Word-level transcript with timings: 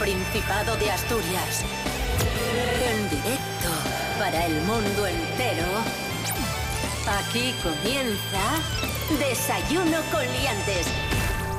Principado 0.00 0.76
de 0.76 0.90
Asturias. 0.90 1.62
En 2.82 3.10
directo 3.10 3.68
para 4.18 4.46
el 4.46 4.54
mundo 4.62 5.06
entero. 5.06 5.66
Aquí 7.06 7.54
comienza 7.62 8.40
Desayuno 9.18 9.98
con 10.10 10.22
Liantes. 10.22 10.86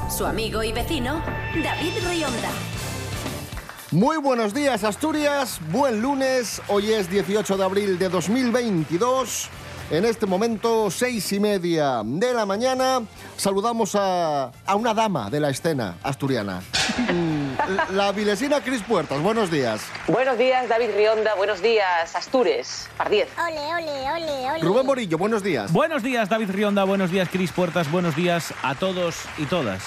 Su 0.09 0.25
amigo 0.25 0.63
y 0.63 0.71
vecino, 0.71 1.21
David 1.63 1.93
Rionda. 2.09 2.49
Muy 3.91 4.17
buenos 4.17 4.55
días 4.55 4.83
Asturias, 4.83 5.59
buen 5.71 6.01
lunes, 6.01 6.63
hoy 6.67 6.93
es 6.93 7.11
18 7.11 7.57
de 7.57 7.63
abril 7.63 7.99
de 7.99 8.09
2022. 8.09 9.49
En 9.91 10.05
este 10.05 10.25
momento, 10.25 10.89
seis 10.89 11.31
y 11.33 11.39
media 11.39 12.01
de 12.03 12.33
la 12.33 12.47
mañana, 12.47 13.01
saludamos 13.37 13.93
a, 13.93 14.51
a 14.65 14.75
una 14.75 14.95
dama 14.95 15.29
de 15.29 15.41
la 15.41 15.49
escena 15.49 15.97
asturiana. 16.01 16.61
La 17.91 18.11
vilesina 18.11 18.61
Cris 18.61 18.81
Puertas, 18.83 19.21
buenos 19.21 19.51
días. 19.51 19.81
Buenos 20.07 20.37
días, 20.37 20.67
David 20.69 20.89
Rionda. 20.95 21.35
Buenos 21.35 21.61
días, 21.61 22.15
Astures. 22.15 22.89
Pardiez. 22.97 23.27
Ole, 23.37 23.59
ole, 23.59 24.11
ole, 24.11 24.51
ole. 24.51 24.59
Rubén 24.61 24.85
Morillo, 24.85 25.17
buenos 25.17 25.43
días. 25.43 25.71
Buenos 25.71 26.03
días, 26.03 26.29
David 26.29 26.51
Rionda. 26.51 26.83
Buenos 26.83 27.11
días, 27.11 27.29
Cris 27.29 27.51
Puertas. 27.51 27.91
Buenos 27.91 28.15
días 28.15 28.53
a 28.63 28.75
todos 28.75 29.15
y 29.37 29.45
todas. 29.45 29.81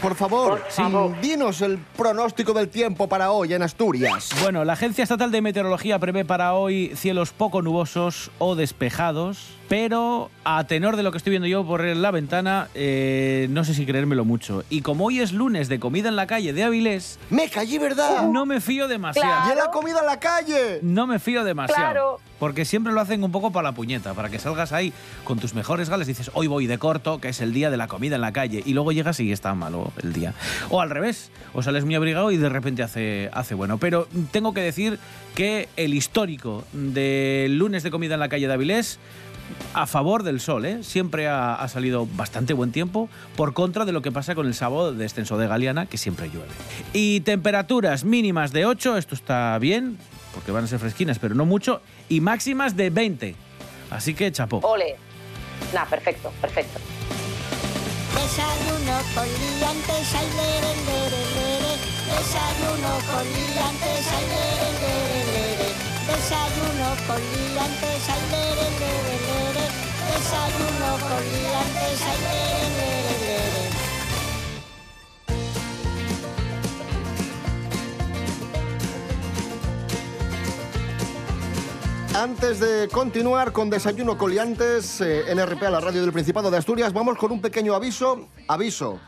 Por 0.00 0.14
favor, 0.14 0.60
Por 0.60 0.70
favor. 0.70 1.20
dinos 1.20 1.60
el 1.60 1.76
pronóstico 1.78 2.52
del 2.54 2.68
tiempo 2.70 3.06
para 3.08 3.32
hoy 3.32 3.52
en 3.52 3.62
Asturias. 3.62 4.30
Bueno, 4.40 4.64
la 4.64 4.72
Agencia 4.72 5.02
Estatal 5.02 5.30
de 5.30 5.42
Meteorología 5.42 5.98
prevé 5.98 6.24
para 6.24 6.54
hoy 6.54 6.92
cielos 6.96 7.32
poco 7.32 7.60
nubosos 7.60 8.30
o 8.38 8.54
despejados, 8.54 9.48
pero 9.70 10.32
a 10.42 10.64
tenor 10.64 10.96
de 10.96 11.04
lo 11.04 11.12
que 11.12 11.18
estoy 11.18 11.30
viendo 11.30 11.46
yo 11.46 11.64
por 11.64 11.84
la 11.84 12.10
ventana, 12.10 12.66
eh, 12.74 13.46
no 13.50 13.62
sé 13.62 13.72
si 13.72 13.86
creérmelo 13.86 14.24
mucho. 14.24 14.64
Y 14.68 14.82
como 14.82 15.04
hoy 15.04 15.20
es 15.20 15.32
lunes 15.32 15.68
de 15.68 15.78
comida 15.78 16.08
en 16.08 16.16
la 16.16 16.26
calle 16.26 16.52
de 16.52 16.64
Avilés, 16.64 17.20
Me 17.30 17.48
callé, 17.48 17.78
¿verdad? 17.78 18.26
no 18.32 18.46
me 18.46 18.60
fío 18.60 18.88
demasiado. 18.88 19.30
Claro. 19.30 19.52
¡Y 19.52 19.56
la 19.56 19.70
comida 19.70 20.00
en 20.00 20.06
la 20.06 20.18
calle! 20.18 20.80
No 20.82 21.06
me 21.06 21.20
fío 21.20 21.44
demasiado. 21.44 21.82
Claro. 21.82 22.20
Porque 22.40 22.64
siempre 22.64 22.92
lo 22.92 23.00
hacen 23.00 23.22
un 23.22 23.30
poco 23.30 23.52
para 23.52 23.68
la 23.68 23.72
puñeta, 23.72 24.12
para 24.12 24.28
que 24.28 24.40
salgas 24.40 24.72
ahí 24.72 24.92
con 25.22 25.38
tus 25.38 25.54
mejores 25.54 25.88
gales. 25.88 26.08
Dices, 26.08 26.32
hoy 26.34 26.48
voy 26.48 26.66
de 26.66 26.78
corto, 26.78 27.20
que 27.20 27.28
es 27.28 27.40
el 27.40 27.52
día 27.52 27.70
de 27.70 27.76
la 27.76 27.86
comida 27.86 28.16
en 28.16 28.22
la 28.22 28.32
calle. 28.32 28.64
Y 28.66 28.72
luego 28.72 28.90
llegas 28.90 29.20
y 29.20 29.30
está 29.30 29.54
malo 29.54 29.92
el 30.02 30.12
día. 30.12 30.34
O 30.70 30.80
al 30.80 30.90
revés, 30.90 31.30
o 31.54 31.62
sales 31.62 31.84
muy 31.84 31.94
abrigado 31.94 32.32
y 32.32 32.38
de 32.38 32.48
repente 32.48 32.82
hace, 32.82 33.30
hace 33.32 33.54
bueno. 33.54 33.78
Pero 33.78 34.08
tengo 34.32 34.52
que 34.52 34.62
decir 34.62 34.98
que 35.36 35.68
el 35.76 35.94
histórico 35.94 36.64
del 36.72 37.56
lunes 37.56 37.84
de 37.84 37.92
comida 37.92 38.14
en 38.14 38.20
la 38.20 38.28
calle 38.28 38.48
de 38.48 38.54
Avilés 38.54 38.98
a 39.74 39.86
favor 39.86 40.22
del 40.22 40.40
sol, 40.40 40.64
¿eh? 40.64 40.82
Siempre 40.82 41.28
ha, 41.28 41.54
ha 41.54 41.68
salido 41.68 42.06
bastante 42.06 42.52
buen 42.52 42.72
tiempo, 42.72 43.08
por 43.36 43.54
contra 43.54 43.84
de 43.84 43.92
lo 43.92 44.02
que 44.02 44.12
pasa 44.12 44.34
con 44.34 44.46
el 44.46 44.54
sábado 44.54 44.92
de 44.92 44.98
descenso 44.98 45.38
de 45.38 45.46
Galeana, 45.46 45.86
que 45.86 45.98
siempre 45.98 46.28
llueve. 46.28 46.50
Y 46.92 47.20
temperaturas 47.20 48.04
mínimas 48.04 48.52
de 48.52 48.66
8, 48.66 48.96
esto 48.96 49.14
está 49.14 49.58
bien, 49.58 49.98
porque 50.34 50.52
van 50.52 50.64
a 50.64 50.66
ser 50.66 50.78
fresquinas, 50.78 51.18
pero 51.18 51.34
no 51.34 51.46
mucho, 51.46 51.82
y 52.08 52.20
máximas 52.20 52.76
de 52.76 52.90
20. 52.90 53.34
Así 53.90 54.14
que 54.14 54.30
chapó. 54.32 54.58
Ole. 54.58 54.96
Nah, 55.74 55.84
perfecto, 55.84 56.32
perfecto. 56.40 56.78
Desayuno 58.14 58.98
con 59.14 59.26
liantes, 59.26 60.14
ay, 60.14 60.26
lere, 60.36 60.72
lere, 60.86 61.22
lere. 61.34 61.72
Desayuno 62.06 62.92
con 63.10 63.24
liantes, 63.24 64.06
ay, 64.12 64.26
lere, 64.26 64.68
lere, 64.80 65.24
lere. 65.24 65.29
Desayuno 66.10 66.88
con 67.06 67.20
liantes, 67.20 68.08
ay. 68.08 68.20
Desayuno 70.10 70.90
con 70.98 71.22
liantes, 71.32 72.00
ay. 72.02 72.50
Antes 82.14 82.58
de 82.60 82.88
continuar 82.88 83.52
con 83.52 83.70
Desayuno 83.70 84.18
Coliantes 84.18 85.00
eh, 85.00 85.30
en 85.30 85.38
RP 85.38 85.62
a 85.62 85.70
la 85.70 85.80
radio 85.80 86.02
del 86.02 86.12
Principado 86.12 86.50
de 86.50 86.58
Asturias, 86.58 86.92
vamos 86.92 87.16
con 87.16 87.30
un 87.30 87.40
pequeño 87.40 87.72
aviso. 87.74 88.28
Aviso. 88.48 88.98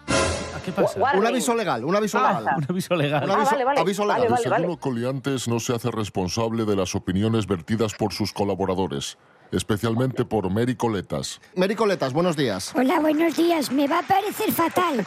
¿A 0.62 0.64
¿Qué 0.64 0.72
pasa? 0.72 0.98
Warning. 1.00 1.20
Un 1.20 1.26
aviso 1.26 1.54
legal, 1.54 1.84
un 1.84 1.96
aviso 1.96 2.18
Ah. 2.18 2.38
legal. 2.40 2.54
Un 2.58 2.66
aviso 2.68 2.94
legal. 2.94 3.24
Un 3.24 3.30
Ah, 3.30 3.34
aviso, 3.34 3.50
vale, 3.50 3.64
vale. 3.64 3.80
aviso 3.80 4.06
Vale, 4.06 4.20
legal. 4.20 4.32
vale, 4.32 4.48
vale. 4.48 4.62
Desayuno 4.62 4.80
Coliantes 4.80 5.48
no 5.48 5.58
se 5.60 5.74
hace 5.74 5.90
responsable 5.90 6.64
de 6.64 6.76
las 6.76 6.94
opiniones 6.94 7.46
vertidas 7.46 7.94
por 7.94 8.12
sus 8.12 8.32
colaboradores, 8.32 9.18
especialmente 9.50 10.24
por 10.24 10.48
Mary 10.50 10.76
Coletas. 10.76 11.40
Mary 11.56 11.74
Coletas, 11.74 12.12
buenos 12.12 12.36
días. 12.36 12.72
Hola, 12.76 13.00
buenos 13.00 13.36
días. 13.36 13.70
Me 13.72 13.88
va 13.88 13.98
a 13.98 14.02
parecer 14.02 14.52
fatal. 14.52 15.04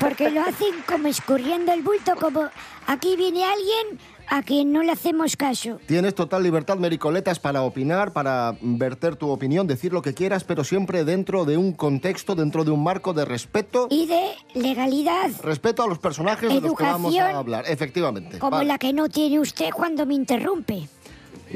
Porque 0.00 0.30
lo 0.30 0.40
hacen 0.40 0.74
como 0.88 1.08
escurriendo 1.08 1.70
el 1.72 1.82
bulto, 1.82 2.16
como 2.16 2.48
aquí 2.86 3.16
viene 3.16 3.44
alguien 3.44 3.98
a 4.28 4.42
quien 4.42 4.72
no 4.72 4.82
le 4.82 4.92
hacemos 4.92 5.36
caso. 5.36 5.78
Tienes 5.86 6.14
total 6.14 6.42
libertad, 6.42 6.76
Mary 6.78 6.96
Coletas, 6.96 7.38
para 7.38 7.62
opinar, 7.62 8.12
para 8.12 8.56
verter 8.60 9.16
tu 9.16 9.28
opinión, 9.28 9.66
decir 9.66 9.92
lo 9.92 10.00
que 10.00 10.14
quieras, 10.14 10.44
pero 10.44 10.64
siempre 10.64 11.04
dentro 11.04 11.44
de 11.44 11.56
un 11.56 11.72
contexto, 11.72 12.34
dentro 12.34 12.64
de 12.64 12.70
un 12.70 12.82
marco 12.82 13.12
de 13.12 13.24
respeto. 13.24 13.88
Y 13.90 14.06
de 14.06 14.32
legalidad, 14.54 15.30
Respeto 15.42 15.82
a 15.82 15.86
los 15.86 15.98
personajes 15.98 16.48
de 16.48 16.60
los 16.60 16.74
que 16.74 16.84
vamos 16.84 17.16
a 17.16 17.36
hablar. 17.36 17.64
Efectivamente. 17.68 18.38
como 18.38 18.52
Vale. 18.52 18.68
la 18.68 18.78
que 18.78 18.92
no 18.92 19.08
tiene 19.08 19.38
usted 19.40 19.70
cuando 19.70 20.06
me 20.06 20.14
interrumpe. 20.14 20.88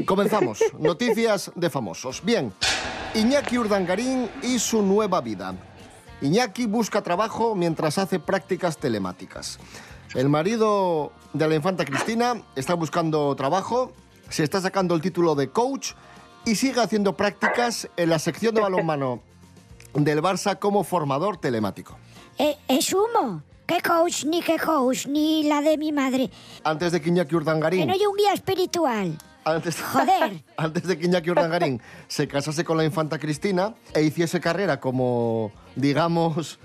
Comenzamos. 0.04 0.58
Noticias 0.78 1.50
de 1.54 1.70
famosos. 1.70 2.22
Bien, 2.22 2.52
Iñaki 3.14 3.56
Urdangarín 3.56 4.28
y 4.42 4.58
su 4.58 4.82
nueva 4.82 5.20
vida. 5.20 5.54
Iñaki 6.20 6.66
busca 6.66 7.02
trabajo 7.02 7.54
mientras 7.54 7.98
hace 7.98 8.18
prácticas 8.18 8.76
telemáticas. 8.78 9.58
El 10.16 10.30
marido 10.30 11.12
de 11.34 11.46
la 11.46 11.54
infanta 11.56 11.84
Cristina 11.84 12.40
está 12.56 12.72
buscando 12.72 13.36
trabajo, 13.36 13.92
se 14.30 14.44
está 14.44 14.62
sacando 14.62 14.94
el 14.94 15.02
título 15.02 15.34
de 15.34 15.50
coach 15.50 15.92
y 16.46 16.54
sigue 16.54 16.80
haciendo 16.80 17.14
prácticas 17.14 17.90
en 17.98 18.08
la 18.08 18.18
sección 18.18 18.54
de 18.54 18.62
balonmano 18.62 19.20
del 19.92 20.22
Barça 20.22 20.58
como 20.58 20.84
formador 20.84 21.36
telemático. 21.36 21.98
Eh, 22.38 22.56
es 22.66 22.94
humo. 22.94 23.42
¿Qué 23.66 23.82
coach 23.82 24.24
ni 24.24 24.40
qué 24.40 24.58
coach 24.58 25.06
ni 25.06 25.42
la 25.42 25.60
de 25.60 25.76
mi 25.76 25.92
madre? 25.92 26.30
Antes 26.64 26.92
de 26.92 27.00
que 27.02 27.10
Iñaki 27.10 27.28
Que 27.30 27.36
Urdangarín... 27.36 27.86
no 27.86 27.92
hay 27.92 28.06
un 28.06 28.16
guía 28.16 28.32
espiritual. 28.32 29.18
Antes, 29.44 29.82
Joder. 29.92 30.42
antes 30.56 30.84
de 30.84 30.96
que 30.96 31.04
Iñaki 31.08 31.30
Urdangarín 31.30 31.82
se 32.08 32.26
casase 32.26 32.64
con 32.64 32.78
la 32.78 32.84
infanta 32.86 33.18
Cristina 33.18 33.74
e 33.92 34.00
hiciese 34.02 34.40
carrera 34.40 34.80
como, 34.80 35.52
digamos, 35.74 36.58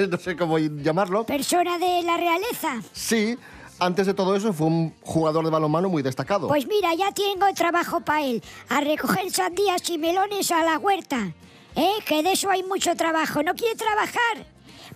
no 0.08 0.16
sé 0.18 0.36
cómo 0.36 0.58
llamarlo. 0.58 1.24
Persona 1.24 1.78
de 1.78 2.02
la 2.02 2.16
realeza. 2.16 2.80
Sí, 2.92 3.36
antes 3.78 4.06
de 4.06 4.14
todo 4.14 4.34
eso 4.36 4.52
fue 4.52 4.66
un 4.66 4.94
jugador 5.02 5.44
de 5.44 5.50
balonmano 5.50 5.88
muy 5.88 6.02
destacado. 6.02 6.48
Pues 6.48 6.66
mira, 6.66 6.94
ya 6.94 7.12
tengo 7.12 7.46
trabajo 7.54 8.00
para 8.00 8.22
él. 8.24 8.42
A 8.68 8.80
recoger 8.80 9.30
sandías 9.30 9.88
y 9.90 9.98
melones 9.98 10.50
a 10.50 10.62
la 10.62 10.78
huerta. 10.78 11.32
¿Eh? 11.76 11.92
Que 12.04 12.22
de 12.22 12.32
eso 12.32 12.50
hay 12.50 12.62
mucho 12.62 12.94
trabajo. 12.96 13.42
¿No 13.42 13.54
quiere 13.54 13.76
trabajar? 13.76 14.46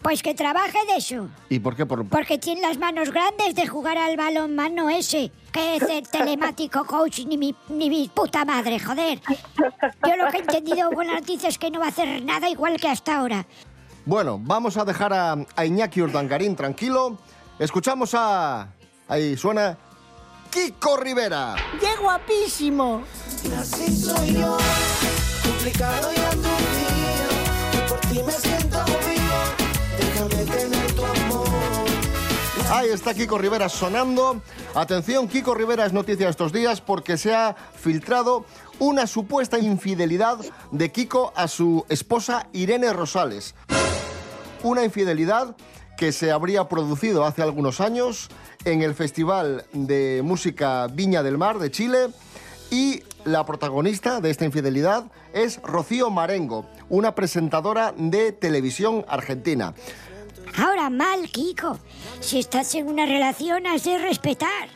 Pues 0.03 0.23
que 0.23 0.35
trabaje 0.35 0.79
de 0.87 0.97
eso. 0.97 1.29
¿Y 1.49 1.61
por 1.61 1.77
qué? 1.77 1.87
Por, 1.87 2.07
Porque 2.07 2.37
tiene 2.37 2.61
las 2.61 2.79
manos 2.79 3.11
grandes 3.11 3.55
de 3.55 3.67
jugar 3.67 3.97
al 3.97 4.17
balonmano 4.17 4.91
ese. 4.91 5.31
Que 5.53 5.77
es 5.77 5.83
el 5.83 6.07
telemático 6.11 6.85
coach 6.85 7.21
ni 7.21 7.39
mi, 7.39 7.55
ni 7.69 7.89
mi 7.89 8.11
puta 8.13 8.45
madre, 8.45 8.79
joder. 8.81 9.21
Yo 10.07 10.17
lo 10.17 10.31
que 10.31 10.39
he 10.39 10.41
entendido 10.41 10.91
con 10.91 11.07
la 11.07 11.15
noticia 11.15 11.49
es 11.49 11.59
que 11.59 11.71
no 11.71 11.79
va 11.79 11.87
a 11.87 11.89
hacer 11.89 12.23
nada 12.23 12.51
igual 12.51 12.79
que 12.79 12.89
hasta 12.89 13.17
ahora. 13.17 13.47
Bueno, 14.07 14.39
vamos 14.43 14.77
a 14.77 14.85
dejar 14.85 15.13
a, 15.13 15.37
a 15.57 15.65
Iñaki 15.65 16.03
Urdangarín 16.03 16.57
tranquilo. 16.57 17.19
Escuchamos 17.59 18.15
a... 18.15 18.69
Ahí 19.09 19.37
suena... 19.37 19.79
Kiko 20.51 20.97
Rivera. 20.97 21.57
¡Qué 21.81 21.97
guapísimo! 22.01 23.03
Así 23.59 23.97
soy 23.97 24.35
yo, 24.35 24.57
complicado 25.43 26.11
y 26.13 26.21
aturdido. 26.21 27.89
Por 27.89 28.01
ti 28.01 28.23
me 28.23 28.33
siento 28.33 28.85
vivo, 28.85 29.41
déjame 29.99 30.45
tener 30.45 30.93
tu 30.93 31.05
amor. 31.05 31.49
Ahí 32.71 32.91
está 32.91 33.15
Kiko 33.15 33.37
Rivera 33.37 33.69
sonando. 33.69 34.43
Atención, 34.77 35.27
Kiko 35.27 35.55
Rivera 35.55 35.87
es 35.87 35.93
noticia 35.93 36.29
estos 36.29 36.53
días 36.53 36.81
porque 36.81 37.17
se 37.17 37.35
ha 37.35 37.57
filtrado 37.75 38.45
una 38.79 39.09
supuesta 39.09 39.59
infidelidad 39.59 40.39
de 40.71 40.93
Kiko 40.93 41.33
a 41.35 41.49
su 41.49 41.85
esposa 41.89 42.47
Irene 42.53 42.93
Rosales. 42.93 43.57
Una 44.65 44.83
infidelidad 44.83 45.55
que 45.99 46.11
se 46.11 46.33
habría 46.33 46.71
producido 46.71 47.27
hace 47.27 47.43
algunos 47.43 47.83
años 47.83 48.31
en 48.65 48.81
el 48.81 48.95
Festival 48.95 49.67
de 49.75 50.23
Música 50.25 50.87
Viña 50.87 51.23
del 51.23 51.37
Mar 51.37 51.59
de 51.59 51.71
Chile 51.71 52.09
y 52.71 53.03
la 53.27 53.45
protagonista 53.45 54.23
de 54.23 54.31
esta 54.31 54.47
infidelidad 54.47 55.05
es 55.35 55.61
Rocío 55.63 56.09
Marengo, 56.09 56.65
una 56.89 57.15
presentadora 57.15 57.93
de 57.95 58.33
televisión 58.33 59.05
argentina. 59.07 59.75
Ahora 60.57 60.89
mal, 60.89 61.31
Kiko. 61.31 61.79
Si 62.21 62.39
estás 62.39 62.75
en 62.75 62.89
una 62.89 63.05
relación, 63.05 63.67
has 63.67 63.85
de 63.85 63.99
respetar. 63.99 64.69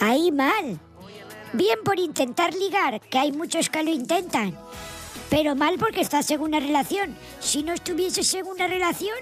Ahí 0.00 0.32
mal. 0.32 0.80
Bien 1.52 1.78
por 1.84 2.00
intentar 2.00 2.52
ligar, 2.54 3.00
que 3.02 3.18
hay 3.18 3.30
muchos 3.30 3.70
que 3.70 3.84
lo 3.84 3.90
intentan. 3.90 4.58
Pero 5.30 5.56
mal 5.56 5.76
porque 5.78 6.00
estás 6.00 6.30
en 6.30 6.40
una 6.40 6.60
relación. 6.60 7.16
Si 7.40 7.62
no 7.62 7.72
estuvieses 7.72 8.32
en 8.34 8.46
una 8.46 8.66
relación, 8.66 9.16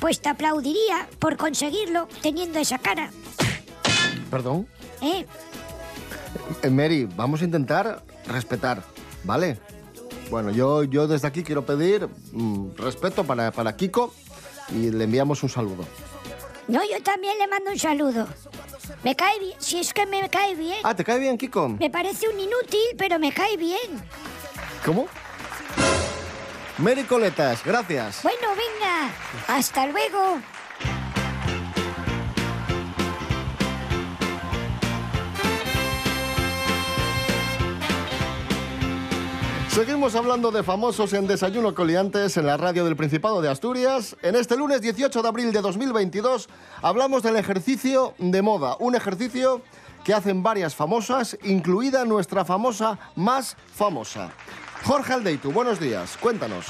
pues 0.00 0.20
te 0.20 0.28
aplaudiría 0.28 1.08
por 1.18 1.36
conseguirlo 1.36 2.08
teniendo 2.22 2.58
esa 2.58 2.78
cara. 2.78 3.10
Perdón. 4.30 4.66
¿Eh? 5.02 5.26
Eh, 6.62 6.70
Mary, 6.70 7.08
vamos 7.16 7.42
a 7.42 7.44
intentar 7.44 8.02
respetar, 8.26 8.82
¿vale? 9.24 9.58
Bueno, 10.30 10.50
yo, 10.50 10.82
yo 10.84 11.06
desde 11.06 11.28
aquí 11.28 11.42
quiero 11.42 11.64
pedir 11.64 12.08
mm, 12.32 12.70
respeto 12.76 13.24
para, 13.24 13.52
para 13.52 13.76
Kiko 13.76 14.12
y 14.70 14.90
le 14.90 15.04
enviamos 15.04 15.42
un 15.42 15.48
saludo. 15.48 15.84
No, 16.68 16.80
yo 16.82 17.00
también 17.02 17.38
le 17.38 17.46
mando 17.46 17.70
un 17.70 17.78
saludo. 17.78 18.26
Me 19.04 19.14
cae 19.14 19.38
bien, 19.38 19.54
si 19.58 19.78
es 19.78 19.94
que 19.94 20.04
me 20.06 20.28
cae 20.28 20.54
bien. 20.56 20.78
Ah, 20.82 20.96
¿te 20.96 21.04
cae 21.04 21.18
bien, 21.18 21.38
Kiko? 21.38 21.68
Me 21.68 21.90
parece 21.90 22.28
un 22.28 22.40
inútil, 22.40 22.96
pero 22.98 23.18
me 23.18 23.32
cae 23.32 23.56
bien. 23.56 24.02
¿Cómo? 24.84 25.06
Mary 26.78 27.04
Coletas, 27.04 27.64
gracias. 27.64 28.22
Bueno, 28.22 28.48
venga, 28.50 29.10
hasta 29.48 29.86
luego. 29.86 30.40
Seguimos 39.70 40.14
hablando 40.14 40.50
de 40.50 40.62
famosos 40.62 41.12
en 41.14 41.26
Desayuno 41.26 41.74
Coliantes 41.74 42.36
en 42.36 42.46
la 42.46 42.58
radio 42.58 42.84
del 42.84 42.96
Principado 42.96 43.40
de 43.40 43.48
Asturias. 43.48 44.16
En 44.22 44.36
este 44.36 44.56
lunes 44.56 44.82
18 44.82 45.22
de 45.22 45.28
abril 45.28 45.52
de 45.52 45.60
2022 45.62 46.48
hablamos 46.82 47.22
del 47.22 47.36
ejercicio 47.36 48.14
de 48.18 48.42
moda, 48.42 48.76
un 48.80 48.94
ejercicio 48.94 49.62
que 50.04 50.12
hacen 50.12 50.42
varias 50.42 50.74
famosas, 50.74 51.38
incluida 51.42 52.04
nuestra 52.04 52.44
famosa 52.44 52.98
más 53.16 53.56
famosa. 53.74 54.30
Jorge 54.86 55.14
Aldeitu, 55.14 55.50
buenos 55.50 55.80
días, 55.80 56.16
cuéntanos. 56.16 56.66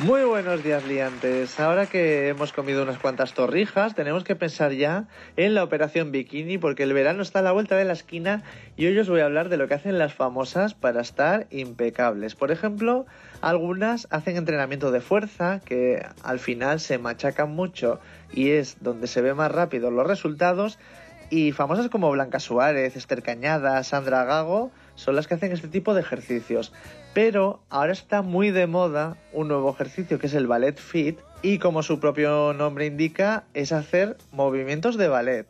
Muy 0.00 0.24
buenos 0.24 0.64
días, 0.64 0.84
liantes. 0.84 1.60
Ahora 1.60 1.86
que 1.86 2.26
hemos 2.26 2.52
comido 2.52 2.82
unas 2.82 2.98
cuantas 2.98 3.34
torrijas, 3.34 3.94
tenemos 3.94 4.24
que 4.24 4.34
pensar 4.34 4.72
ya 4.72 5.04
en 5.36 5.54
la 5.54 5.62
operación 5.62 6.10
bikini, 6.10 6.58
porque 6.58 6.82
el 6.82 6.92
verano 6.92 7.22
está 7.22 7.38
a 7.38 7.42
la 7.42 7.52
vuelta 7.52 7.76
de 7.76 7.84
la 7.84 7.92
esquina 7.92 8.42
y 8.76 8.86
hoy 8.86 8.98
os 8.98 9.08
voy 9.08 9.20
a 9.20 9.26
hablar 9.26 9.48
de 9.48 9.58
lo 9.58 9.68
que 9.68 9.74
hacen 9.74 9.96
las 9.96 10.12
famosas 10.12 10.74
para 10.74 11.00
estar 11.00 11.46
impecables. 11.50 12.34
Por 12.34 12.50
ejemplo, 12.50 13.06
algunas 13.42 14.08
hacen 14.10 14.36
entrenamiento 14.36 14.90
de 14.90 15.00
fuerza, 15.00 15.60
que 15.64 16.04
al 16.24 16.40
final 16.40 16.80
se 16.80 16.98
machacan 16.98 17.52
mucho 17.52 18.00
y 18.32 18.50
es 18.50 18.78
donde 18.80 19.06
se 19.06 19.22
ve 19.22 19.34
más 19.34 19.52
rápido 19.52 19.92
los 19.92 20.08
resultados. 20.08 20.80
Y 21.28 21.50
famosas 21.52 21.88
como 21.88 22.10
Blanca 22.10 22.38
Suárez, 22.38 22.94
Esther 22.96 23.22
Cañada, 23.22 23.82
Sandra 23.82 24.24
Gago 24.24 24.70
son 24.94 25.16
las 25.16 25.26
que 25.26 25.34
hacen 25.34 25.50
este 25.52 25.68
tipo 25.68 25.92
de 25.92 26.00
ejercicios. 26.00 26.72
Pero 27.14 27.60
ahora 27.68 27.92
está 27.92 28.22
muy 28.22 28.50
de 28.50 28.66
moda 28.66 29.16
un 29.32 29.48
nuevo 29.48 29.70
ejercicio 29.70 30.18
que 30.18 30.28
es 30.28 30.34
el 30.34 30.46
ballet 30.46 30.78
fit 30.78 31.18
y 31.42 31.58
como 31.58 31.82
su 31.82 31.98
propio 31.98 32.52
nombre 32.52 32.86
indica 32.86 33.44
es 33.54 33.72
hacer 33.72 34.16
movimientos 34.32 34.96
de 34.96 35.08
ballet. 35.08 35.46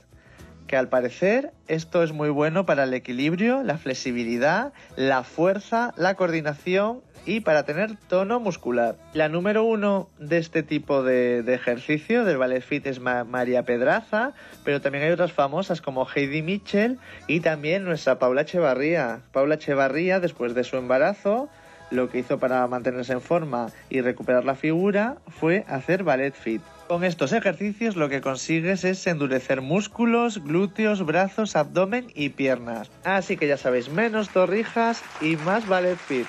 Que 0.67 0.77
al 0.77 0.89
parecer 0.89 1.53
esto 1.69 2.03
es 2.03 2.13
muy 2.13 2.31
bueno 2.31 2.67
para 2.67 2.85
el 2.85 2.95
equilibrio, 2.95 3.63
la 3.63 3.79
flexibilidad, 3.79 4.73
la 4.97 5.25
fuerza, 5.25 5.93
la 5.97 6.15
coordinación 6.15 7.03
y 7.27 7.41
para 7.41 7.65
tener 7.65 7.97
tono 8.09 8.41
muscular. 8.41 8.97
La 9.13 9.29
número 9.29 9.65
uno 9.65 10.09
de 10.19 10.39
este 10.39 10.63
tipo 10.63 11.03
de, 11.03 11.41
ejercicio 11.53 12.25
del 12.25 12.39
ballet 12.39 12.63
fit 12.63 12.87
es 12.87 13.01
Ma- 13.01 13.25
María 13.25 13.65
Pedraza, 13.65 14.33
pero 14.65 14.81
también 14.81 15.05
hay 15.05 15.11
otras 15.11 15.33
famosas 15.33 15.81
como 15.83 16.07
Heidi 16.07 16.43
Mitchell 16.43 16.99
y 17.27 17.41
también 17.41 17.85
nuestra 17.85 18.19
Paula 18.19 18.43
Echevarría. 18.43 19.21
Paula 19.33 19.57
Echevarría, 19.57 20.21
después 20.21 20.55
de 20.55 20.65
su 20.65 20.77
embarazo, 20.77 21.49
lo 21.91 22.09
que 22.09 22.19
hizo 22.19 22.39
para 22.39 22.67
mantenerse 22.67 23.13
en 23.13 23.21
forma 23.21 23.69
y 23.91 24.01
recuperar 24.01 24.45
la 24.45 24.55
figura 24.55 25.17
fue 25.29 25.65
hacer 25.69 26.03
ballet 26.05 26.35
fit. 26.35 26.63
Con 26.89 27.03
estos 27.03 27.33
ejercicios 27.33 27.97
lo 27.97 28.09
que 28.09 28.21
consigues 28.21 28.85
es 28.85 29.05
endurecer 29.09 29.61
músculos, 29.61 30.45
glúteos, 30.45 31.05
brazos, 31.05 31.57
abdomen 31.57 32.07
y 32.15 32.29
piernas. 32.29 32.91
Así 33.03 33.37
que 33.37 33.49
ya 33.49 33.57
sabéis, 33.57 33.89
menos 33.89 34.29
torrijas 34.31 35.03
y 35.21 35.37
más 35.37 35.67
ballet 35.67 35.97
fit. 35.97 36.27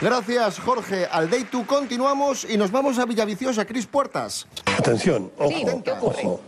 Gracias, 0.00 0.58
Jorge 0.60 1.06
Aldeitu. 1.10 1.64
Continuamos 1.66 2.46
y 2.48 2.56
nos 2.56 2.70
vamos 2.70 2.98
a 2.98 3.06
Villaviciosa, 3.06 3.64
Cris 3.64 3.86
Puertas. 3.86 4.46
Atención, 4.78 5.30
ojo, 5.38 5.48
Sí, 5.50 5.64
¿qué 5.84 5.90
ocurre? 5.92 6.16
ojo. 6.22 6.40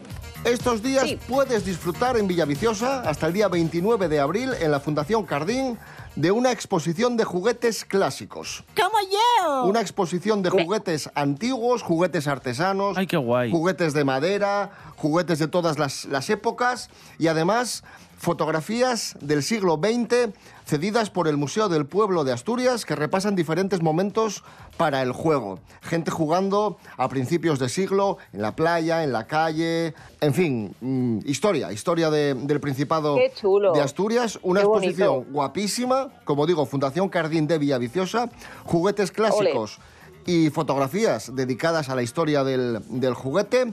Estos 0.44 0.82
días 0.82 1.04
Sí. 1.08 1.18
puedes 1.28 1.64
disfrutar 1.64 2.16
en 2.16 2.28
Villaviciosa 2.28 3.00
hasta 3.02 3.26
el 3.26 3.32
día 3.32 3.48
29 3.48 4.08
de 4.08 4.20
abril 4.20 4.52
en 4.60 4.70
la 4.70 4.78
Fundación 4.80 5.24
Cardín 5.24 5.78
de 6.14 6.30
una 6.30 6.52
exposición 6.52 7.16
de 7.16 7.24
juguetes 7.24 7.84
clásicos. 7.84 8.64
¡Como 8.76 8.98
yo! 9.10 9.64
Una 9.64 9.80
exposición 9.80 10.42
de 10.42 10.50
juguetes 10.50 11.10
antiguos, 11.14 11.82
juguetes 11.82 12.28
artesanos, 12.28 12.96
Ay, 12.96 13.06
qué 13.08 13.16
guay. 13.16 13.50
juguetes 13.50 13.94
de 13.94 14.04
madera, 14.04 14.70
juguetes 14.96 15.38
de 15.40 15.48
todas 15.48 15.78
las, 15.78 16.04
las 16.04 16.30
épocas 16.30 16.88
y 17.18 17.26
además 17.26 17.82
fotografías 18.18 19.16
del 19.20 19.42
siglo 19.42 19.80
XX 19.82 20.34
cedidas 20.66 21.08
por 21.08 21.28
el 21.28 21.36
Museo 21.38 21.68
del 21.68 21.86
Pueblo 21.86 22.24
de 22.24 22.32
Asturias 22.32 22.84
que 22.84 22.94
repasan 22.94 23.34
diferentes 23.36 23.80
momentos 23.80 24.44
para 24.76 25.00
el 25.02 25.12
juego. 25.12 25.60
Gente 25.80 26.10
jugando 26.10 26.76
a 26.98 27.08
principios 27.08 27.58
de 27.58 27.68
siglo, 27.68 28.18
en 28.32 28.42
la 28.42 28.54
playa, 28.54 29.02
en 29.04 29.12
la 29.12 29.26
calle, 29.26 29.94
en 30.20 30.34
fin, 30.34 30.74
mm, 30.80 31.20
historia, 31.26 31.72
historia 31.72 32.10
de- 32.10 32.34
del 32.34 32.60
Principado 32.60 33.16
de 33.16 33.80
Asturias. 33.80 34.38
Una 34.42 34.60
Qué 34.60 34.66
exposición 34.66 35.08
bonito. 35.14 35.32
guapísima, 35.32 36.08
como 36.24 36.44
digo, 36.46 36.66
Fundación 36.66 37.08
Cardín 37.08 37.46
de 37.46 37.56
Villaviciosa, 37.58 38.28
juguetes 38.64 39.10
clásicos 39.12 39.78
y 40.26 40.50
fotografías 40.50 41.34
dedicadas 41.34 41.88
a 41.88 41.94
la 41.94 42.02
historia 42.02 42.44
del, 42.44 42.80
del 42.90 43.14
juguete. 43.14 43.72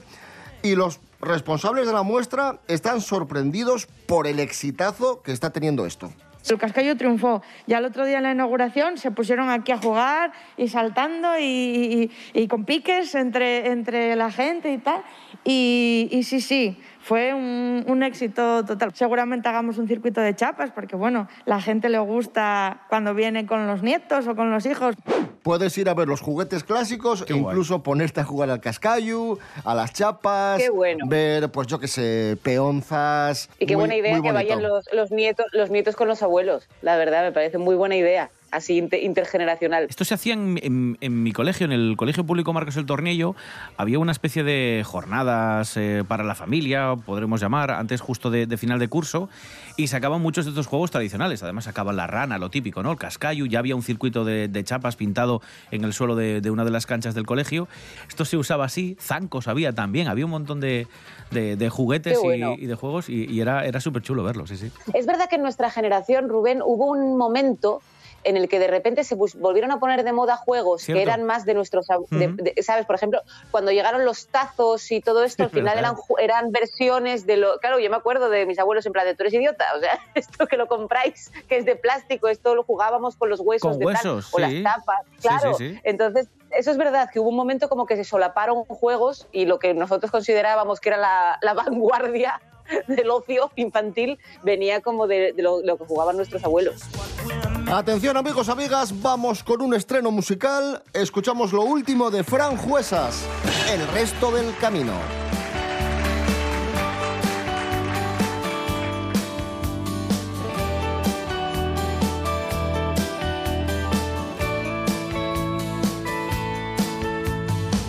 Y 0.62 0.74
los 0.74 0.98
responsables 1.20 1.86
de 1.86 1.92
la 1.92 2.02
muestra 2.02 2.60
están 2.68 3.00
sorprendidos 3.00 3.86
por 4.06 4.26
el 4.26 4.38
exitazo 4.40 5.22
que 5.22 5.32
está 5.32 5.50
teniendo 5.50 5.86
esto. 5.86 6.12
El 6.48 6.58
Cascayo 6.58 6.96
triunfó. 6.96 7.42
Ya 7.66 7.78
el 7.78 7.84
otro 7.86 8.04
día 8.04 8.18
en 8.18 8.22
la 8.22 8.30
inauguración 8.30 8.98
se 8.98 9.10
pusieron 9.10 9.50
aquí 9.50 9.72
a 9.72 9.78
jugar 9.78 10.30
y 10.56 10.68
saltando 10.68 11.36
y, 11.40 11.42
y- 11.44 12.10
y 12.40 12.46
con 12.46 12.64
piques 12.64 13.16
entre, 13.16 13.66
entre 13.72 14.14
la 14.14 14.30
gente 14.30 14.72
y 14.72 14.78
tal. 14.78 15.02
Y, 15.44 16.08
y 16.12 16.22
sí, 16.22 16.40
sí, 16.40 16.78
fue 17.06 17.32
un, 17.32 17.84
un 17.86 18.02
éxito 18.02 18.64
total. 18.64 18.92
Seguramente 18.92 19.48
hagamos 19.48 19.78
un 19.78 19.86
circuito 19.86 20.20
de 20.20 20.34
chapas 20.34 20.72
porque, 20.72 20.96
bueno, 20.96 21.28
la 21.44 21.60
gente 21.60 21.88
le 21.88 22.00
gusta 22.00 22.80
cuando 22.88 23.14
viene 23.14 23.46
con 23.46 23.68
los 23.68 23.80
nietos 23.84 24.26
o 24.26 24.34
con 24.34 24.50
los 24.50 24.66
hijos. 24.66 24.96
Puedes 25.44 25.78
ir 25.78 25.88
a 25.88 25.94
ver 25.94 26.08
los 26.08 26.20
juguetes 26.20 26.64
clásicos 26.64 27.22
Qué 27.24 27.32
e 27.32 27.36
guay. 27.36 27.52
incluso 27.52 27.80
ponerte 27.84 28.20
a 28.20 28.24
jugar 28.24 28.50
al 28.50 28.60
cascayu, 28.60 29.38
a 29.64 29.74
las 29.76 29.92
chapas, 29.92 30.60
Qué 30.60 30.68
bueno. 30.70 31.06
ver, 31.06 31.48
pues 31.52 31.68
yo 31.68 31.78
qué 31.78 31.86
sé, 31.86 32.36
peonzas. 32.42 33.48
Y 33.60 33.66
qué 33.66 33.76
Muy- 33.76 33.82
buena 33.82 33.94
idea 33.94 34.20
que 34.20 34.32
vayan 34.32 34.60
los 34.60 35.12
nietos, 35.12 35.46
los 35.52 35.70
nietos 35.70 35.94
con 35.94 36.08
los 36.08 36.24
abuelos. 36.24 36.68
La 36.82 36.96
verdad, 36.96 37.22
me 37.22 37.30
parece 37.30 37.58
muy 37.58 37.76
buena 37.76 37.94
idea. 37.94 38.30
Así 38.56 38.78
inter- 38.78 39.02
intergeneracional. 39.02 39.86
Esto 39.90 40.04
se 40.06 40.14
hacía 40.14 40.32
en, 40.32 40.58
en- 40.62 40.96
en 41.02 41.22
mi 41.22 41.32
colegio, 41.32 41.66
en 41.66 41.72
el 41.72 41.94
Colegio 41.98 42.24
Público 42.24 42.54
Marcos 42.54 42.76
el 42.78 42.86
Tornillo. 42.86 43.34
Había 43.76 43.98
una 43.98 44.12
especie 44.12 44.44
de 44.44 44.82
jornadas 44.84 45.76
eh, 45.76 46.04
para 46.08 46.24
la 46.24 46.34
familia, 46.34 46.94
podremos 47.04 47.38
llamar, 47.40 47.70
antes 47.70 48.00
justo 48.00 48.30
de, 48.30 48.46
de 48.46 48.56
final 48.56 48.78
de 48.78 48.88
curso, 48.88 49.28
y 49.76 49.88
sacaban 49.88 50.22
muchos 50.22 50.46
de 50.46 50.52
estos 50.52 50.66
juegos 50.66 50.90
tradicionales. 50.90 51.42
Además 51.42 51.64
sacaban 51.64 51.96
la 51.96 52.06
rana, 52.06 52.38
lo 52.38 52.48
típico, 52.48 52.82
¿no? 52.82 52.92
El 52.92 52.96
cascayu, 52.98 53.46
ya 53.46 53.58
había 53.58 53.76
un 53.76 53.82
circuito 53.82 54.24
de, 54.24 54.48
de 54.48 54.64
chapas 54.64 54.96
pintado 54.96 55.42
en 55.70 55.84
el 55.84 55.92
suelo 55.92 56.16
de, 56.16 56.40
de 56.40 56.50
una 56.50 56.64
de 56.64 56.70
las 56.70 56.86
canchas 56.86 57.14
del 57.14 57.26
colegio. 57.26 57.68
Esto 58.08 58.24
se 58.24 58.38
usaba 58.38 58.64
así, 58.64 58.96
zancos 59.00 59.48
había 59.48 59.72
también, 59.74 60.08
había 60.08 60.24
un 60.24 60.30
montón 60.30 60.60
de, 60.60 60.86
juguetes 61.68 62.14
Qué 62.18 62.24
y- 62.24 62.26
bueno. 62.26 62.54
y, 62.56 62.64
de 62.64 62.74
juegos, 62.74 63.10
y, 63.10 63.26
y 63.30 63.40
era, 63.42 63.66
era 63.66 63.80
súper 63.80 64.00
chulo 64.00 64.24
verlo, 64.24 64.46
sí, 64.46 64.56
sí. 64.56 64.70
Es 64.94 65.04
verdad 65.04 65.28
que 65.28 65.36
en 65.36 65.42
nuestra 65.42 65.70
generación, 65.70 66.28
Rubén, 66.30 66.62
hubo 66.64 66.86
un 66.90 67.18
momento 67.18 67.82
en 68.26 68.36
el 68.36 68.48
que 68.48 68.58
de 68.58 68.66
repente 68.66 69.04
se 69.04 69.14
volvieron 69.14 69.70
a 69.70 69.78
poner 69.80 70.04
de 70.04 70.12
moda 70.12 70.36
juegos 70.36 70.82
Cierto. 70.82 70.98
que 70.98 71.02
eran 71.02 71.24
más 71.24 71.44
de 71.44 71.54
nuestros... 71.54 71.86
de- 72.10 72.28
de- 72.54 72.62
¿Sabes? 72.62 72.84
Por 72.86 72.96
ejemplo, 72.96 73.22
cuando 73.50 73.70
llegaron 73.72 74.04
los 74.04 74.26
tazos 74.28 74.90
y 74.92 75.00
todo 75.00 75.22
esto, 75.24 75.44
al 75.44 75.50
final 75.50 75.78
eran, 75.78 75.94
eran 76.18 76.50
versiones 76.52 77.24
de 77.26 77.36
lo... 77.38 77.58
Claro, 77.60 77.78
yo 77.78 77.88
me 77.88 77.96
acuerdo 77.96 78.28
de 78.28 78.44
mis 78.46 78.58
abuelos 78.58 78.84
en 78.86 78.92
plan 78.92 79.06
de, 79.06 79.14
tú 79.14 79.22
eres 79.22 79.34
idiota, 79.34 79.64
o 79.76 79.80
sea, 79.80 79.98
esto 80.14 80.46
que 80.46 80.56
lo 80.56 80.66
compráis, 80.66 81.32
que 81.48 81.56
es 81.56 81.64
de 81.64 81.76
plástico, 81.76 82.28
esto 82.28 82.54
lo 82.54 82.62
jugábamos 82.64 83.16
con 83.16 83.30
los 83.30 83.40
huesos 83.40 83.70
Con 83.70 83.78
de 83.78 83.86
huesos, 83.86 84.30
tal, 84.30 84.44
o 84.44 84.48
sí. 84.48 84.60
las 84.62 84.76
tapas, 84.76 85.00
claro. 85.20 85.54
sí. 85.54 85.78
Entonces, 85.84 86.28
eso 86.50 86.70
es 86.70 86.76
verdad, 86.76 87.08
que 87.12 87.20
hubo 87.20 87.28
un 87.28 87.36
momento 87.36 87.68
como 87.68 87.86
que 87.86 87.96
se 87.96 88.04
solaparon 88.04 88.64
juegos 88.64 89.26
y 89.32 89.44
lo 89.46 89.58
que 89.58 89.72
nosotros 89.74 90.10
considerábamos 90.10 90.80
que 90.80 90.88
era 90.90 90.98
la, 90.98 91.38
la 91.42 91.54
vanguardia 91.54 92.40
del 92.88 93.10
ocio 93.10 93.50
infantil 93.56 94.18
venía 94.42 94.80
como 94.80 95.06
de, 95.06 95.32
de 95.32 95.42
lo, 95.42 95.60
lo 95.62 95.76
que 95.76 95.84
jugaban 95.84 96.16
nuestros 96.16 96.42
abuelos. 96.44 96.82
Atención 97.68 98.16
amigos, 98.16 98.48
amigas, 98.48 99.02
vamos 99.02 99.42
con 99.42 99.60
un 99.60 99.74
estreno 99.74 100.12
musical. 100.12 100.84
Escuchamos 100.92 101.52
lo 101.52 101.62
último 101.62 102.12
de 102.12 102.22
Fran 102.22 102.56
Juesas, 102.56 103.24
El 103.68 103.84
resto 103.88 104.30
del 104.30 104.56
camino. 104.58 104.92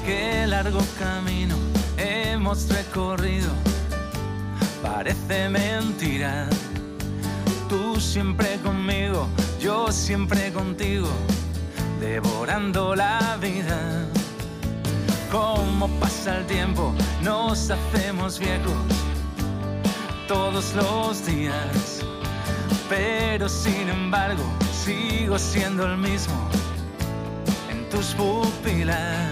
Qué 0.03 0.47
largo 0.47 0.81
camino 0.97 1.55
he 1.97 2.31
hemos 2.31 2.67
recorrido 2.69 3.51
parece 4.81 5.49
mentira. 5.49 6.49
Tú 7.69 7.99
siempre 7.99 8.57
conmigo, 8.63 9.27
siempre 9.91 10.51
contigo, 10.51 11.07
devorando 11.99 12.95
la 12.95 13.37
vida. 13.39 14.05
Cómo 15.31 15.87
pasa 15.99 16.37
el 16.37 16.45
tiempo, 16.45 16.93
nos 17.21 17.69
hacemos 17.69 18.39
viejos 18.39 18.73
todos 20.27 20.73
los 20.75 21.25
días. 21.25 22.01
Pero 22.89 23.47
sin 23.47 23.89
embargo, 23.89 24.43
sigo 24.71 25.37
siendo 25.39 25.85
el 25.85 25.97
mismo 25.97 26.49
en 27.69 27.89
tus 27.89 28.07
pupilas. 28.15 29.31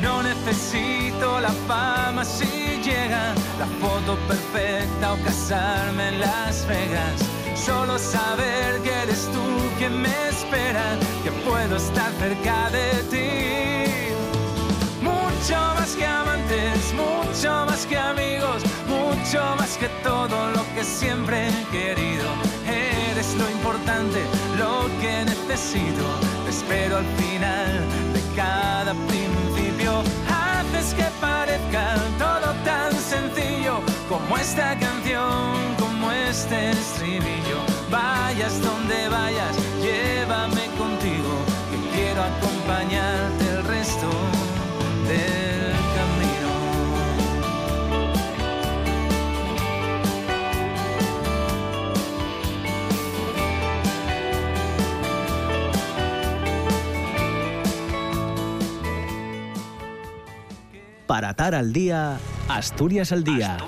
No 0.00 0.22
necesito 0.22 1.40
la 1.40 1.52
fama 1.68 2.24
si 2.24 2.80
llega 2.82 3.34
la 3.58 3.66
foto 3.80 4.16
perfecta 4.26 5.12
o 5.12 5.16
casarme 5.24 6.08
en 6.08 6.20
Las 6.20 6.66
Vegas. 6.66 7.41
Solo 7.64 7.96
saber 7.96 8.82
que 8.82 8.90
eres 8.90 9.28
tú 9.32 9.40
quien 9.78 10.02
me 10.02 10.28
espera, 10.28 10.82
que 11.22 11.30
puedo 11.48 11.76
estar 11.76 12.10
cerca 12.18 12.70
de 12.70 12.90
ti. 13.12 14.12
Mucho 15.00 15.54
más 15.76 15.94
que 15.94 16.04
amantes, 16.04 16.92
mucho 16.92 17.64
más 17.66 17.86
que 17.86 17.96
amigos, 17.96 18.64
mucho 18.88 19.40
más 19.58 19.76
que 19.78 19.88
todo 20.02 20.50
lo 20.50 20.64
que 20.74 20.82
siempre 20.82 21.50
he 21.50 21.64
querido. 21.70 22.26
Eres 22.66 23.32
lo 23.36 23.48
importante, 23.48 24.20
lo 24.58 24.88
que 25.00 25.24
necesito. 25.24 26.04
Te 26.44 26.50
espero 26.50 26.96
al 26.96 27.06
final 27.22 27.72
de 28.12 28.22
cada 28.34 28.92
principio. 29.06 30.02
Haces 30.28 30.94
que 30.94 31.06
parezca 31.20 31.94
todo 32.18 32.52
tan 32.64 32.92
sencillo 32.92 33.80
como 34.08 34.36
esta 34.36 34.76
canción, 34.78 35.76
como 35.78 36.10
este 36.10 36.70
estribillo. 36.70 37.51
Vayas 38.32 38.62
donde 38.62 39.08
vayas, 39.10 39.54
llévame 39.82 40.64
contigo, 40.78 41.44
que 41.70 41.76
quiero 41.94 42.22
acompañarte 42.22 43.44
el 43.44 43.62
resto 43.64 44.08
del 45.06 45.74
camino. 45.98 46.50
Para 61.06 61.28
atar 61.28 61.54
al 61.54 61.74
día, 61.74 62.18
Asturias 62.48 63.12
al 63.12 63.24
día. 63.24 63.58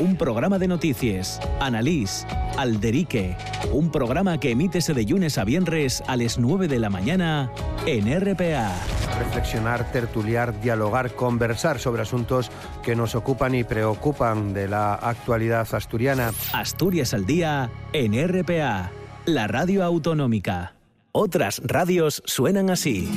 Un 0.00 0.16
programa 0.16 0.58
de 0.58 0.68
noticias, 0.68 1.38
Analís, 1.60 2.26
Alderique. 2.56 3.36
Un 3.72 3.90
programa 3.90 4.38
que 4.40 4.50
emítese 4.50 4.94
de 4.94 5.04
lunes 5.04 5.38
a 5.38 5.44
viernes 5.44 6.02
a 6.06 6.16
las 6.16 6.38
9 6.38 6.68
de 6.68 6.78
la 6.78 6.90
mañana 6.90 7.50
en 7.86 8.06
RPA. 8.20 8.72
reflexionar, 9.18 9.90
tertuliar, 9.92 10.60
dialogar, 10.60 11.14
conversar 11.14 11.78
sobre 11.78 12.02
asuntos 12.02 12.50
que 12.82 12.96
nos 12.96 13.14
ocupan 13.14 13.54
y 13.54 13.64
preocupan 13.64 14.54
de 14.54 14.68
la 14.68 14.94
actualidad 14.94 15.66
asturiana. 15.72 16.32
Asturias 16.52 17.14
al 17.14 17.26
día 17.26 17.70
en 17.92 18.14
RPA, 18.14 18.90
la 19.26 19.46
radio 19.46 19.84
autonómica. 19.84 20.74
Otras 21.12 21.60
radios 21.64 22.22
suenan 22.24 22.70
así. 22.70 23.08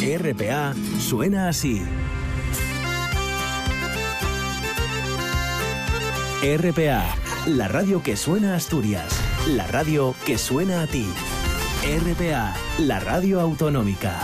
RPA 0.00 0.74
suena 0.98 1.48
así. 1.48 1.82
RPA, 6.44 7.02
la 7.46 7.68
radio 7.68 8.02
que 8.02 8.18
suena 8.18 8.52
a 8.52 8.56
Asturias, 8.56 9.18
la 9.48 9.66
radio 9.66 10.14
que 10.24 10.38
suena 10.38 10.82
a 10.82 10.86
ti. 10.86 11.06
RPA, 11.84 12.54
la 12.78 12.98
radio 13.00 13.40
autonómica. 13.40 14.20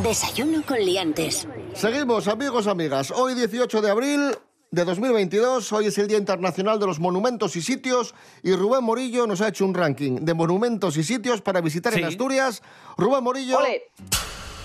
Desayuno 0.00 0.62
con 0.64 0.78
liantes. 0.78 1.48
Seguimos, 1.74 2.28
amigos, 2.28 2.68
amigas. 2.68 3.10
Hoy, 3.10 3.34
18 3.34 3.82
de 3.82 3.90
abril 3.90 4.38
de 4.70 4.84
2022, 4.84 5.72
hoy 5.72 5.86
es 5.86 5.98
el 5.98 6.06
Día 6.06 6.18
Internacional 6.18 6.78
de 6.78 6.86
los 6.86 7.00
Monumentos 7.00 7.56
y 7.56 7.62
Sitios 7.62 8.14
y 8.44 8.54
Rubén 8.54 8.84
Morillo 8.84 9.26
nos 9.26 9.40
ha 9.40 9.48
hecho 9.48 9.64
un 9.64 9.74
ranking 9.74 10.20
de 10.20 10.32
monumentos 10.32 10.96
y 10.96 11.02
sitios 11.02 11.42
para 11.42 11.60
visitar 11.60 11.92
en. 11.94 12.04
Asturias. 12.04 12.62
Rubén 12.96 13.24
Morillo, 13.24 13.58
Ole. 13.58 13.82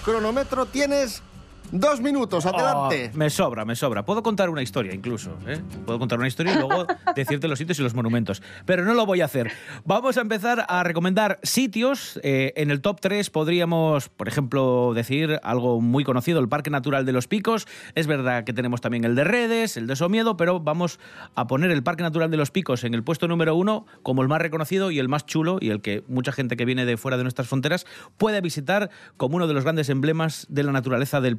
cronómetro, 0.04 0.68
tienes 0.68 1.24
dos 1.72 2.02
minutos, 2.02 2.46
adelante. 2.46 3.12
Oh, 3.14 3.18
me 3.18 3.30
sobra, 3.30 3.66
me 3.66 3.76
sobra. 3.76 4.06
Puedo 4.06 4.24
contar 4.24 4.50
una 4.50 4.62
historia 4.62 4.94
incluso. 4.94 5.38
¿eh? 5.48 5.62
Puedo 5.86 6.00
contar 6.00 6.20
una 6.20 6.28
historia 6.28 6.54
y 6.54 6.56
luego 6.56 6.88
decirte 7.16 7.48
los 7.48 7.60
sitios 7.60 7.80
y 7.80 7.84
los 7.84 7.94
monumentos. 7.94 8.42
Pero 8.66 8.86
no 8.86 8.94
lo 8.94 9.06
voy 9.06 9.22
a 9.22 9.26
hacer. 9.26 9.52
Vamos 9.84 10.18
a 10.18 10.22
empezar 10.22 10.66
a 10.68 10.84
recomendar 10.84 11.40
sitios. 11.44 12.20
Eh, 12.24 12.54
en 12.56 12.72
el 12.72 12.82
top 12.82 13.00
3 13.02 13.30
podríamos, 13.30 14.10
por 14.10 14.28
ejemplo, 14.28 14.94
decir 14.94 15.40
algo 15.44 15.82
muy 15.82 16.04
conocido, 16.04 16.40
el 16.40 16.50
Parque 16.50 16.70
Natural 16.70 17.06
de 17.06 17.12
los 17.12 17.28
Picos. 17.28 17.68
Es 17.96 18.08
verdad 18.08 18.44
que 18.44 18.54
tenemos 18.54 18.82
también 18.82 19.06
el 19.06 19.16
de 19.16 19.24
Redes, 19.24 19.78
el 19.78 19.88
de 19.88 19.96
Somiedo, 19.96 20.38
pero 20.38 20.60
vamos 20.60 21.00
a 21.36 21.48
poner 21.48 21.72
el 21.72 21.84
Parque 21.84 22.04
Natural 22.04 22.32
de 22.32 22.38
los 22.38 22.52
Picos 22.52 22.84
en 22.84 22.94
el 22.94 23.04
puesto 23.04 23.28
número 23.28 23.56
uno 23.56 23.86
como 24.04 24.22
el 24.22 24.28
más 24.28 24.42
reconocido 24.42 24.92
y 24.92 25.00
el 25.00 25.10
más 25.10 25.26
chulo 25.26 25.58
y 25.60 25.70
el 25.70 25.82
que 25.82 26.04
mucha 26.08 26.32
gente 26.32 26.58
que 26.58 26.66
viene 26.66 26.86
de 26.86 26.98
fuera 26.98 27.18
de 27.18 27.24
nuestras 27.24 27.48
fronteras 27.48 27.86
puede 28.18 28.42
visitar 28.42 28.90
como 29.18 29.38
uno 29.38 29.48
de 29.48 29.54
los 29.54 29.64
grandes 29.64 29.90
emblemas 29.90 30.46
de 30.50 30.64
la 30.64 30.72
naturaleza 30.72 31.22
del 31.22 31.36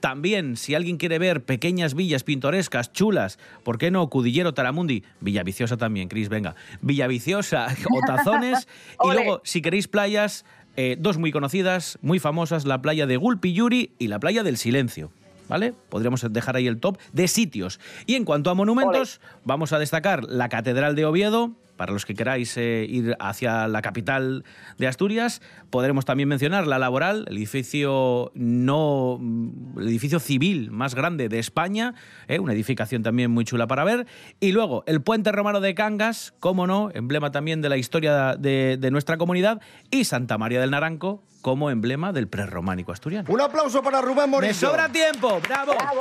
También, 0.00 0.56
si 0.56 0.74
alguien 0.74 0.96
quiere 0.96 1.18
ver 1.18 1.44
pequeñas 1.44 1.94
villas 1.94 2.24
pintorescas, 2.24 2.92
chulas, 2.92 3.38
¿por 3.62 3.78
qué 3.78 3.90
no? 3.90 4.08
Cudillero, 4.08 4.54
Taramundi, 4.54 5.02
Villaviciosa 5.20 5.76
también, 5.76 6.08
Cris, 6.08 6.28
venga. 6.28 6.54
Villaviciosa 6.80 7.66
o 7.92 8.00
Tazones. 8.06 8.68
y 9.04 9.12
luego, 9.12 9.40
si 9.44 9.62
queréis 9.62 9.88
playas, 9.88 10.44
eh, 10.76 10.96
dos 10.98 11.18
muy 11.18 11.32
conocidas, 11.32 11.98
muy 12.02 12.18
famosas, 12.18 12.66
la 12.66 12.82
playa 12.82 13.06
de 13.06 13.16
Gulpiyuri 13.16 13.92
y 13.98 14.08
la 14.08 14.18
playa 14.18 14.42
del 14.42 14.56
Silencio. 14.56 15.10
¿Vale? 15.48 15.74
Podríamos 15.90 16.26
dejar 16.32 16.56
ahí 16.56 16.66
el 16.66 16.80
top 16.80 16.98
de 17.12 17.28
sitios. 17.28 17.78
Y 18.04 18.16
en 18.16 18.24
cuanto 18.24 18.50
a 18.50 18.54
monumentos, 18.54 19.20
vamos 19.44 19.72
a 19.72 19.78
destacar 19.78 20.24
la 20.24 20.48
Catedral 20.48 20.96
de 20.96 21.06
Oviedo, 21.06 21.52
para 21.76 21.92
los 21.92 22.04
que 22.04 22.14
queráis 22.14 22.56
eh, 22.56 22.86
ir 22.88 23.16
hacia 23.20 23.68
la 23.68 23.82
capital 23.82 24.44
de 24.78 24.86
Asturias. 24.86 25.42
Podremos 25.70 26.04
también 26.04 26.28
mencionar 26.28 26.66
la 26.66 26.78
Laboral, 26.78 27.26
el 27.28 27.36
edificio 27.36 28.32
no 28.34 29.18
mm, 29.20 29.78
el 29.80 29.88
edificio 29.88 30.20
civil 30.20 30.70
más 30.70 30.94
grande 30.94 31.28
de 31.28 31.38
España, 31.38 31.94
eh, 32.28 32.38
una 32.38 32.52
edificación 32.52 33.02
también 33.02 33.30
muy 33.30 33.44
chula 33.44 33.66
para 33.66 33.84
ver. 33.84 34.06
Y 34.40 34.52
luego 34.52 34.84
el 34.86 35.02
Puente 35.02 35.32
Romano 35.32 35.60
de 35.60 35.74
Cangas, 35.74 36.34
como 36.40 36.66
no, 36.66 36.90
emblema 36.94 37.30
también 37.30 37.62
de 37.62 37.68
la 37.68 37.76
historia 37.76 38.36
de, 38.36 38.76
de 38.78 38.90
nuestra 38.90 39.16
comunidad, 39.16 39.60
y 39.90 40.04
Santa 40.04 40.38
María 40.38 40.60
del 40.60 40.70
Naranco 40.70 41.22
como 41.46 41.70
emblema 41.70 42.12
del 42.12 42.26
prerrománico 42.26 42.90
asturiano. 42.90 43.28
Un 43.32 43.40
aplauso 43.40 43.80
para 43.80 44.00
Rubén 44.00 44.28
Morillo. 44.28 44.48
¡Me 44.48 44.54
sobra 44.54 44.88
tiempo! 44.88 45.40
¡Bravo! 45.46 45.74
Bravo. 45.74 46.00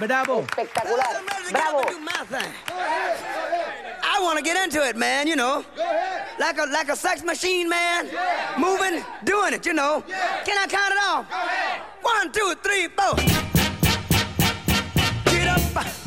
¡Bravo! 0.00 0.40
Espectacular. 0.40 1.06
Bravo. 1.52 1.80
I 4.20 4.22
want 4.22 4.38
to 4.38 4.44
get 4.44 4.62
into 4.62 4.86
it, 4.86 4.96
man, 4.96 5.26
you 5.26 5.34
know. 5.34 5.64
Like 6.38 6.58
a 6.58 6.66
like 6.66 6.90
a 6.90 6.96
sex 6.96 7.24
machine, 7.24 7.70
man. 7.70 8.06
Moving, 8.58 9.02
doing 9.24 9.54
it, 9.54 9.64
you 9.64 9.72
know. 9.72 10.04
Can 10.44 10.58
I 10.58 10.66
count 10.68 10.92
it 10.92 11.00
off? 11.08 11.24
One, 12.02 12.30
two, 12.30 12.54
three, 12.62 12.88
four. 12.88 13.16
Get 15.24 15.48
up, 15.48 15.60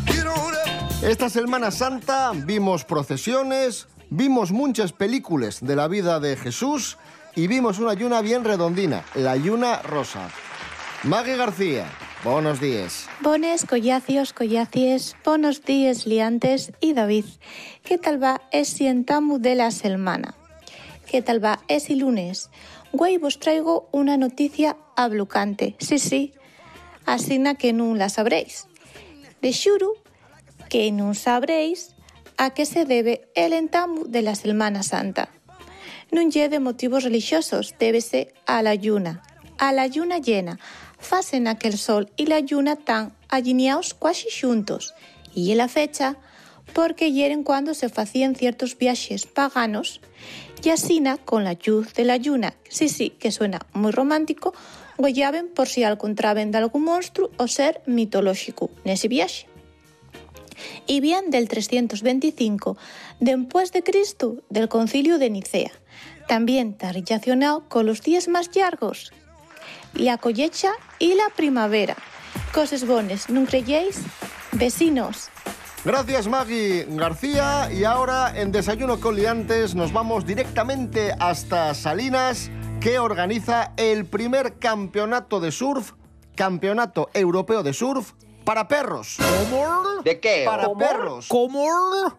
get 0.06 0.28
on 0.28 0.54
up. 0.54 1.04
Esta 1.04 1.28
Semana 1.28 1.72
Santa 1.72 2.34
vimos 2.36 2.86
procesiones, 2.86 3.88
vimos 4.12 4.52
muchas 4.52 4.92
películas 4.94 5.60
de 5.62 5.76
la 5.76 5.88
vida 5.88 6.20
de 6.20 6.38
Jesús 6.38 7.00
y 7.36 7.48
vimos 7.48 7.80
una 7.80 7.96
yuna 7.96 8.22
bien 8.22 8.44
redondina, 8.44 9.04
la 9.16 9.36
yuna 9.38 9.82
rosa. 9.82 10.30
Maggie 11.02 11.36
García, 11.36 11.88
buenos 12.24 12.60
días. 12.60 13.08
Bones, 13.22 13.66
collacios, 13.66 14.34
collacies, 14.34 15.16
buenos 15.26 15.64
días, 15.64 16.08
liantes 16.08 16.72
y 16.80 16.94
David. 16.94 17.26
¿Qué 17.84 17.98
tal 17.98 18.22
va 18.22 18.42
ese 18.52 18.88
entamu 18.88 19.40
de 19.40 19.56
la 19.56 19.72
semana? 19.72 20.36
¿Qué 21.06 21.22
tal 21.22 21.44
va 21.44 21.60
ese 21.68 21.96
lunes? 21.96 22.50
Güey, 22.92 23.18
vos 23.18 23.40
traigo 23.40 23.90
una 23.92 24.18
noticia 24.18 24.78
ablucante. 24.96 25.76
Sí, 25.80 26.00
sí, 26.00 26.34
así 27.06 27.40
na 27.40 27.56
que 27.56 27.74
no 27.74 27.96
la 27.96 28.10
sabréis. 28.10 28.68
De 29.42 29.52
xuro 29.52 29.94
que 30.70 30.92
no 30.92 31.14
sabréis 31.14 31.96
a 32.38 32.52
qué 32.52 32.66
se 32.66 32.86
debe 32.86 33.28
el 33.36 33.54
entamu 33.54 34.06
de 34.06 34.22
la 34.22 34.36
Semana 34.36 34.84
Santa. 34.84 35.30
Non 36.14 36.30
lle 36.30 36.46
de 36.46 36.62
motivos 36.62 37.02
religiosos, 37.02 37.74
débese 37.82 38.38
a 38.46 38.62
la 38.62 38.78
lluna. 38.78 39.26
A 39.58 39.74
la 39.74 39.90
lluna 39.90 40.22
llena, 40.22 40.62
facen 41.04 41.48
a 41.48 41.58
que 41.60 41.68
el 41.68 41.78
sol 41.78 42.12
y 42.18 42.26
la 42.26 42.40
lluna 42.40 42.76
tan 42.76 43.14
alineados 43.30 43.94
casi 43.94 44.30
xuntos. 44.30 44.94
Y 45.36 45.52
é 45.52 45.56
la 45.56 45.68
fecha 45.68 46.18
porque 46.74 47.12
hieren 47.12 47.44
cuando 47.44 47.74
se 47.74 47.90
facían 47.90 48.36
ciertos 48.36 48.78
viajes 48.78 49.26
paganos 49.26 50.00
y 50.64 50.70
asina 50.70 51.18
con 51.18 51.44
la 51.44 51.58
luz 51.66 51.94
de 51.94 52.06
la 52.06 52.18
lluna, 52.18 52.54
sí, 52.70 52.88
sí, 52.88 53.10
que 53.10 53.32
suena 53.32 53.60
muy 53.74 53.92
romántico, 53.92 54.54
gollaven 54.98 55.50
por 55.50 55.68
si 55.68 55.84
encontraben 55.84 56.52
de 56.52 56.60
algún 56.60 56.86
monstruo 56.86 57.32
o 57.38 57.48
ser 57.48 57.82
mitolóxico 57.86 58.70
nese 58.86 59.08
viaxe. 59.08 59.48
Y 60.88 61.02
bien 61.02 61.32
del 61.32 61.50
325 61.50 62.78
después 63.20 63.72
de 63.72 63.84
Cristo 63.84 64.38
del 64.50 64.70
concilio 64.70 65.18
de 65.18 65.30
Nicea. 65.30 65.72
También 66.28 66.70
está 66.70 66.94
relacionado 66.94 67.68
con 67.68 67.86
los 67.86 68.02
días 68.02 68.30
más 68.30 68.56
largos, 68.56 69.12
la 69.94 70.18
collecha 70.18 70.72
y 71.00 71.16
la 71.16 71.30
primavera. 71.36 71.96
Cosas 72.54 72.86
bones, 72.86 73.30
¿no 73.30 73.46
creyéis? 73.46 74.02
Vecinos, 74.52 75.30
Gracias 75.86 76.28
Maggie 76.28 76.86
García 76.92 77.70
y 77.70 77.84
ahora 77.84 78.32
en 78.40 78.54
Desayuno 78.54 79.02
con 79.02 79.18
Liantes 79.18 79.76
nos 79.76 79.92
vamos 79.92 80.26
directamente 80.26 81.14
hasta 81.20 81.74
Salinas 81.74 82.50
que 82.80 83.00
organiza 83.00 83.74
el 83.76 84.06
primer 84.06 84.60
campeonato 84.60 85.42
de 85.42 85.52
surf, 85.52 85.92
campeonato 86.36 87.10
europeo 87.14 87.64
de 87.64 87.74
surf 87.74 88.14
para 88.46 88.70
perros. 88.70 89.18
¿Cómo? 89.18 90.02
¿De 90.06 90.22
qué? 90.22 90.44
Para 90.46 90.66
¿Cómo? 90.68 90.78
perros. 90.78 91.28
¿Cómo? 91.28 92.18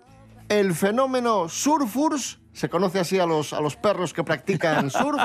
El 0.50 0.74
fenómeno 0.74 1.48
Surfurs, 1.48 2.38
se 2.54 2.68
conoce 2.70 3.00
así 3.00 3.18
a 3.18 3.26
los, 3.26 3.52
a 3.52 3.60
los 3.60 3.76
perros 3.76 4.14
que 4.14 4.24
practican 4.24 4.88
surf, 4.90 5.20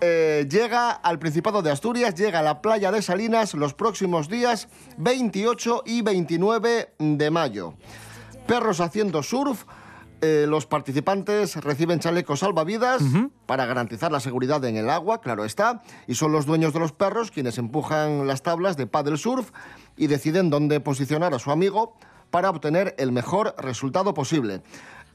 eh, 0.00 0.46
llega 0.48 0.92
al 0.92 1.18
Principado 1.18 1.62
de 1.62 1.70
Asturias, 1.70 2.14
llega 2.14 2.38
a 2.38 2.42
la 2.42 2.62
playa 2.62 2.92
de 2.92 3.02
Salinas 3.02 3.54
los 3.54 3.74
próximos 3.74 4.28
días 4.28 4.68
28 4.98 5.82
y 5.86 6.02
29 6.02 6.94
de 6.98 7.30
mayo. 7.30 7.74
Perros 8.46 8.80
haciendo 8.80 9.22
surf. 9.22 9.64
eh, 10.22 10.44
los 10.46 10.66
participantes 10.66 11.56
reciben 11.56 11.98
chalecos 11.98 12.40
salvavidas 12.40 13.02
para 13.46 13.64
garantizar 13.64 14.12
la 14.12 14.20
seguridad 14.20 14.62
en 14.66 14.76
el 14.76 14.90
agua, 14.90 15.22
claro 15.22 15.46
está, 15.46 15.80
y 16.06 16.14
son 16.14 16.30
los 16.30 16.44
dueños 16.44 16.74
de 16.74 16.80
los 16.80 16.92
perros 16.92 17.30
quienes 17.30 17.56
empujan 17.56 18.26
las 18.26 18.42
tablas 18.42 18.76
de 18.76 18.86
paddle 18.86 19.16
surf 19.16 19.50
y 19.96 20.08
deciden 20.08 20.50
dónde 20.50 20.78
posicionar 20.80 21.32
a 21.32 21.38
su 21.38 21.50
amigo 21.50 21.96
para 22.30 22.50
obtener 22.50 22.94
el 22.98 23.12
mejor 23.12 23.54
resultado 23.58 24.14
posible. 24.14 24.62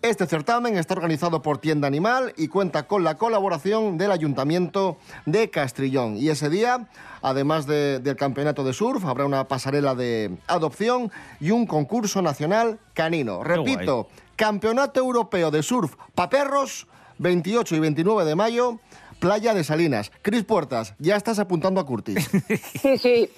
Este 0.05 0.27
certamen 0.27 0.77
está 0.77 0.93
organizado 0.93 1.41
por 1.41 1.57
Tienda 1.57 1.87
Animal 1.87 2.31
y 2.37 2.47
cuenta 2.47 2.83
con 2.87 3.03
la 3.03 3.15
colaboración 3.17 3.97
del 3.97 4.11
Ayuntamiento 4.11 4.97
de 5.25 5.49
Castrillón. 5.49 6.15
Y 6.15 6.29
ese 6.29 6.47
día, 6.51 6.87
además 7.23 7.65
de- 7.65 7.97
del 7.99 8.15
campeonato 8.15 8.63
de 8.63 8.73
surf, 8.73 9.03
habrá 9.05 9.25
una 9.25 9.47
pasarela 9.47 9.95
de 9.95 10.37
adopción 10.45 11.11
y 11.39 11.49
un 11.49 11.65
concurso 11.65 12.21
nacional 12.21 12.77
canino. 12.93 13.43
Repito, 13.43 14.07
Campeonato 14.35 14.99
Europeo 14.99 15.49
de 15.49 15.63
Surf 15.63 15.95
para 16.13 16.29
perros, 16.29 16.85
28 17.17 17.75
y 17.75 17.79
29 17.79 18.25
de 18.25 18.35
mayo, 18.35 18.77
Playa 19.19 19.55
de 19.55 19.63
Salinas. 19.63 20.11
Cris 20.21 20.43
Puertas, 20.43 20.93
ya 20.99 21.15
estás 21.15 21.39
apuntando 21.39 21.81
a 21.81 21.85
Curtis. 21.87 22.29
Sí, 22.79 22.97
sí, 22.99 23.29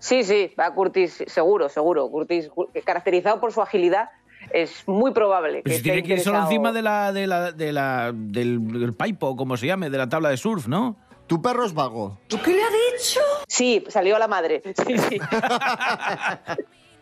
sí, 0.00 0.24
sí, 0.24 0.50
va 0.58 0.74
Curtis, 0.74 1.22
seguro, 1.28 1.68
seguro. 1.68 2.10
Curtis, 2.10 2.48
cu- 2.48 2.68
caracterizado 2.84 3.38
por 3.40 3.52
su 3.52 3.62
agilidad, 3.62 4.08
es 4.52 4.86
muy 4.86 5.12
probable 5.12 5.58
que 5.58 5.62
Pues 5.62 5.74
si 5.74 5.78
esté 5.78 5.90
tiene 5.90 6.06
que 6.06 6.14
ir 6.14 6.20
solo 6.20 6.40
encima 6.40 6.72
de 6.72 6.82
la, 6.82 7.12
de 7.12 7.26
la, 7.26 7.52
de 7.52 7.72
la, 7.72 8.12
del, 8.14 8.80
del 8.80 8.94
paipo, 8.94 9.36
como 9.36 9.56
se 9.56 9.66
llame, 9.66 9.90
de 9.90 9.98
la 9.98 10.08
tabla 10.08 10.30
de 10.30 10.36
surf, 10.36 10.66
¿no? 10.68 10.96
Tu 11.26 11.42
perro 11.42 11.66
es 11.66 11.74
vago. 11.74 12.18
¿Tú 12.26 12.40
qué 12.42 12.52
le 12.52 12.62
ha 12.62 12.70
dicho? 12.70 13.20
Sí, 13.46 13.84
salió 13.88 14.16
a 14.16 14.18
la 14.18 14.28
madre. 14.28 14.62
Sí, 14.86 14.98
sí. 14.98 15.18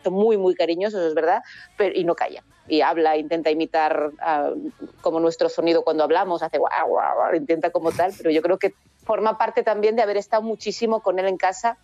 Son 0.03 0.13
muy, 0.13 0.37
muy 0.37 0.53
cariñosos, 0.53 1.01
es 1.01 1.13
verdad, 1.13 1.41
pero, 1.77 1.97
y 1.97 2.03
no 2.03 2.13
calla. 2.13 2.43
Y 2.67 2.81
habla, 2.81 3.17
intenta 3.17 3.49
imitar 3.49 4.11
ah, 4.19 4.51
como 5.01 5.19
nuestro 5.19 5.47
sonido 5.47 5.83
cuando 5.83 6.03
hablamos, 6.03 6.43
hace 6.43 6.57
guau, 6.57 6.87
guau, 6.87 7.15
guau, 7.15 7.35
intenta 7.35 7.69
como 7.69 7.91
tal, 7.91 8.13
pero 8.17 8.29
yo 8.29 8.41
creo 8.41 8.59
que 8.59 8.73
forma 9.05 9.37
parte 9.37 9.63
también 9.63 9.95
de 9.95 10.01
haber 10.01 10.17
estado 10.17 10.43
muchísimo 10.43 11.01
con 11.01 11.17
él 11.19 11.27
en 11.27 11.37
casa 11.37 11.77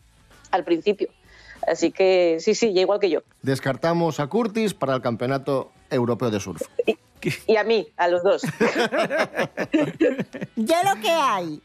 al 0.52 0.66
principio. 0.66 1.10
Así 1.68 1.92
que 1.92 2.38
sí, 2.40 2.56
sí, 2.56 2.74
ya 2.74 2.82
igual 2.82 3.00
que 3.00 3.10
yo. 3.10 3.22
Descartamos 3.42 4.20
a 4.20 4.28
Curtis 4.28 4.74
para 4.74 4.96
el 4.96 5.02
Campeonato 5.02 5.72
Europeo 5.90 6.30
de 6.32 6.40
Surf. 6.40 6.62
Y 7.48 7.56
a 7.56 7.64
mí, 7.64 7.88
a 7.98 8.08
los 8.08 8.24
dos. 8.24 8.42
Ya 10.56 10.84
lo 10.84 11.02
que 11.02 11.10
hay. 11.10 11.62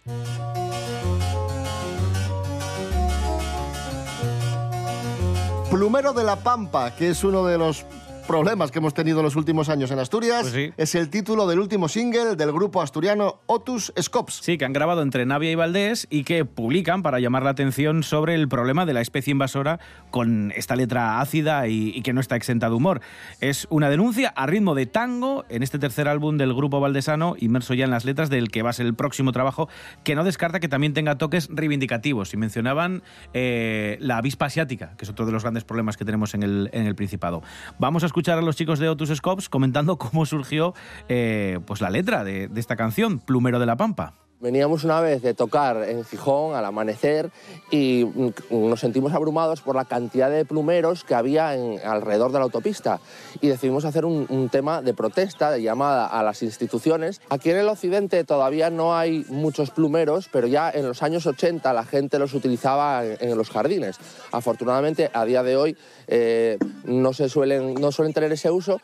Plumero 5.71 6.13
de 6.13 6.25
la 6.25 6.37
Pampa, 6.37 6.95
que 6.97 7.11
es 7.11 7.23
uno 7.25 7.45
de 7.45 7.59
los 7.59 7.85
problemas 8.29 8.71
que 8.71 8.79
hemos 8.79 8.93
tenido 8.93 9.21
en 9.21 9.25
los 9.25 9.37
últimos 9.37 9.71
años 9.71 9.91
en 9.91 9.99
Asturias, 9.99 10.55
es 10.77 10.95
el 10.95 11.09
título 11.09 11.47
del 11.47 11.59
último 11.61 11.89
single 11.89 12.37
del 12.37 12.53
grupo 12.53 12.83
asturiano 12.83 13.41
Otus 13.47 13.91
Scops. 13.99 14.41
Sí, 14.43 14.59
que 14.59 14.67
han 14.67 14.75
grabado 14.75 15.01
entre 15.01 15.25
Navia 15.25 15.51
y 15.51 15.55
Valdés 15.55 16.07
y 16.11 16.25
que 16.25 16.45
publican 16.45 17.03
para 17.03 17.21
llamar 17.21 17.43
la 17.43 17.51
atención 17.51 18.03
sobre 18.03 18.35
el 18.35 18.47
problema 18.47 18.85
de 18.85 18.93
la 18.93 19.01
especie 19.01 19.31
invasora 19.31 19.81
con 20.11 20.53
esta 20.55 20.77
letra 20.77 21.23
ácida 21.23 21.67
y, 21.69 21.89
y 21.89 22.03
que 22.03 22.13
no 22.13 22.21
está 22.21 22.37
exenta 22.37 22.69
de 22.69 22.75
humor. 22.75 23.01
Es 23.41 23.67
una 23.71 23.89
denuncia 23.89 24.29
a 24.37 24.47
ritmo 24.47 24.75
de 24.75 24.85
tango 24.85 25.47
en 25.49 25.63
este 25.63 25.79
tercer 25.79 26.07
álbum 26.07 26.37
del 26.37 26.53
grupo 26.53 26.81
valdesano, 26.81 27.35
inmerso 27.39 27.73
ya 27.73 27.87
en 27.87 27.91
las 27.91 28.05
letras 28.05 28.29
del 28.29 28.51
que 28.51 28.61
va 28.61 28.69
a 28.69 28.75
ser 28.75 28.85
el 28.85 28.95
próximo 28.95 29.33
trabajo, 29.33 29.71
que 30.05 30.15
no 30.15 30.23
descarta 30.23 30.61
que 30.61 30.69
también 30.69 30.93
tenga 30.93 31.17
toques 31.17 31.49
reivindicativos. 31.51 32.35
Y 32.35 32.37
mencionaban 32.37 33.03
eh, 33.33 33.97
la 34.01 34.19
avispa 34.19 34.45
asiática, 34.45 34.93
que 34.99 35.07
es 35.07 35.11
otro 35.11 35.25
de 35.25 35.33
los 35.33 35.45
grandes 35.45 35.65
problemas 35.65 35.97
que 35.97 36.05
tenemos 36.05 36.35
en 36.35 36.43
el, 36.43 36.69
en 36.75 36.87
el 36.87 36.95
Principado. 36.95 37.43
Vamos 37.79 38.03
a 38.03 38.07
escuchar 38.07 38.18
a 38.27 38.41
los 38.43 38.57
chicos 38.57 38.79
de 38.79 38.89
Otus 38.89 39.15
Scopes 39.15 39.49
comentando 39.49 39.97
cómo 39.99 40.27
surgió 40.27 40.75
eh, 41.09 41.61
pues 41.67 41.81
la 41.81 41.91
letra 41.91 42.25
de 42.25 42.51
esta 42.57 42.77
canción, 42.77 43.21
Plumero 43.21 43.59
de 43.59 43.67
la 43.67 43.77
Pampa. 43.77 44.15
Veníamos 44.41 44.85
una 44.85 45.01
vez 45.01 45.21
de 45.23 45.35
tocar 45.35 45.89
en 45.89 46.05
Gijón 46.05 46.55
al 46.55 46.65
amanecer 46.65 47.31
y 47.71 48.05
mm, 48.05 48.69
nos 48.69 48.79
sentimos 48.79 49.13
abrumados 49.13 49.63
por 49.63 49.75
la 49.75 49.85
cantidad 49.85 50.31
de 50.31 50.45
plumeros 50.45 51.03
que 51.03 51.15
había 51.15 51.51
alrededor 51.51 52.31
de 52.31 52.39
la 52.39 52.45
autopista 52.45 53.01
y 53.41 53.49
decidimos 53.49 53.85
hacer 53.85 54.05
un, 54.05 54.49
tema 54.51 54.81
de 54.81 54.95
protesta, 54.95 55.51
de 55.51 55.63
llamada 55.63 56.07
a 56.07 56.23
las 56.23 56.43
instituciones. 56.43 57.21
Aquí 57.29 57.51
en 57.51 57.57
el 57.57 57.69
occidente 57.69 58.23
todavía 58.25 58.71
no 58.71 58.97
hay 58.97 59.27
muchos 59.29 59.71
plumeros, 59.71 60.29
pero 60.33 60.47
ya 60.47 60.71
en 60.71 60.87
los 60.87 61.03
años 61.03 61.27
80 61.27 61.73
la 61.73 61.85
gente 61.85 62.19
los 62.19 62.33
utilizaba 62.33 63.05
en, 63.05 63.17
en 63.21 63.37
los 63.37 63.51
jardines. 63.51 63.99
Afortunadamente 64.31 65.11
a 65.13 65.25
día 65.25 65.43
de 65.43 65.57
hoy 65.57 65.77
eh, 66.07 66.59
no, 66.85 67.13
se 67.13 67.29
suelen, 67.29 67.75
no 67.75 67.93
suelen 67.93 68.15
tener 68.15 68.33
ese 68.33 68.51
uso 68.51 68.81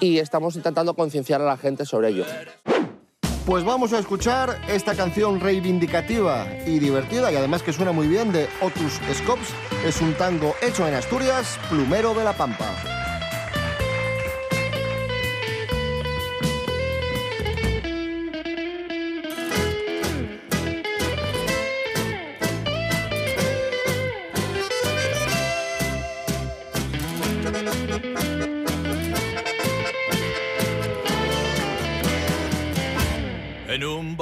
y 0.00 0.18
estamos 0.18 0.56
intentando 0.56 0.94
concienciar 0.94 1.40
a 1.40 1.44
la 1.44 1.56
gente 1.56 1.84
sobre 1.84 2.08
ello. 2.08 2.24
Pues 3.48 3.64
vamos 3.64 3.94
a 3.94 3.98
escuchar 3.98 4.60
esta 4.68 4.94
canción 4.94 5.40
reivindicativa 5.40 6.46
y 6.66 6.78
divertida 6.78 7.32
y 7.32 7.36
además 7.36 7.62
que 7.62 7.72
suena 7.72 7.92
muy 7.92 8.06
bien 8.06 8.30
de 8.30 8.46
Otus 8.60 9.00
Scops. 9.14 9.54
Es 9.86 10.02
un 10.02 10.12
tango 10.12 10.54
hecho 10.60 10.86
en 10.86 10.92
Asturias, 10.92 11.58
Plumero 11.70 12.12
de 12.12 12.24
la 12.24 12.34
Pampa. 12.34 12.97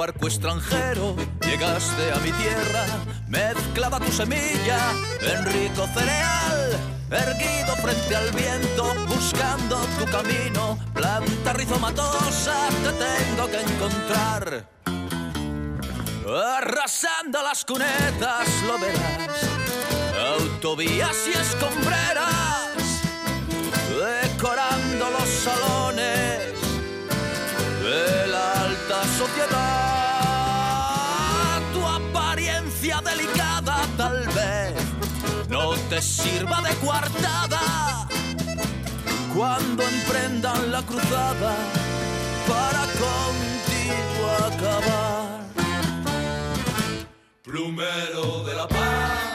Barco 0.07 0.27
extranjero 0.27 1.15
llegaste 1.41 2.11
a 2.13 2.17
mi 2.19 2.31
tierra, 2.31 2.85
mezclaba 3.27 3.99
tu 3.99 4.09
semilla 4.09 4.79
en 5.19 5.45
rico 5.45 5.85
cereal, 5.93 6.79
erguido 7.11 7.75
frente 7.75 8.15
al 8.15 8.31
viento, 8.31 8.95
buscando 9.07 9.77
tu 9.99 10.05
camino, 10.05 10.79
planta 10.93 11.51
rizomatosa 11.53 12.69
te 12.83 12.91
tengo 12.93 13.47
que 13.51 13.61
encontrar. 13.61 14.69
Arrasando 16.57 17.41
las 17.43 17.65
cunetas 17.65 18.47
lo 18.65 18.79
verás, 18.79 19.41
autovías 20.37 21.17
y 21.27 21.37
escombreras, 21.37 22.46
te 35.97 36.03
sirva 36.03 36.61
de 36.61 36.75
coartada 36.75 38.07
cuando 39.35 39.81
emprendan 39.81 40.71
la 40.71 40.83
cruzada 40.83 41.55
para 42.47 42.83
contigo 43.03 44.21
acabar. 44.47 45.39
Plumero 47.41 48.43
de 48.43 48.53
la 48.55 48.67
pampa, 48.67 49.26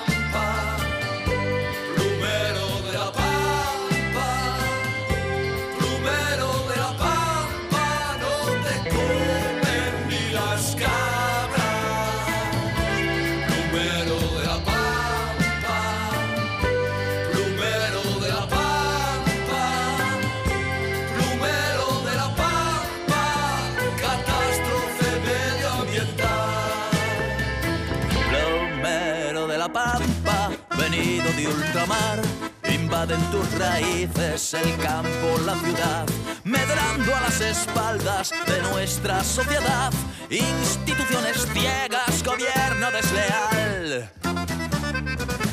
Invaden 33.03 33.31
tus 33.33 33.59
raíces 33.59 34.55
el 34.55 34.77
campo, 34.77 35.37
la 35.45 35.59
ciudad, 35.59 36.07
medrando 36.45 37.17
a 37.17 37.21
las 37.23 37.41
espaldas 37.41 38.33
de 38.47 38.63
nuestra 38.63 39.25
sociedad. 39.25 39.93
Instituciones 40.31 41.49
ciegas, 41.53 42.23
gobierno 42.23 42.93
desleal. 42.93 44.09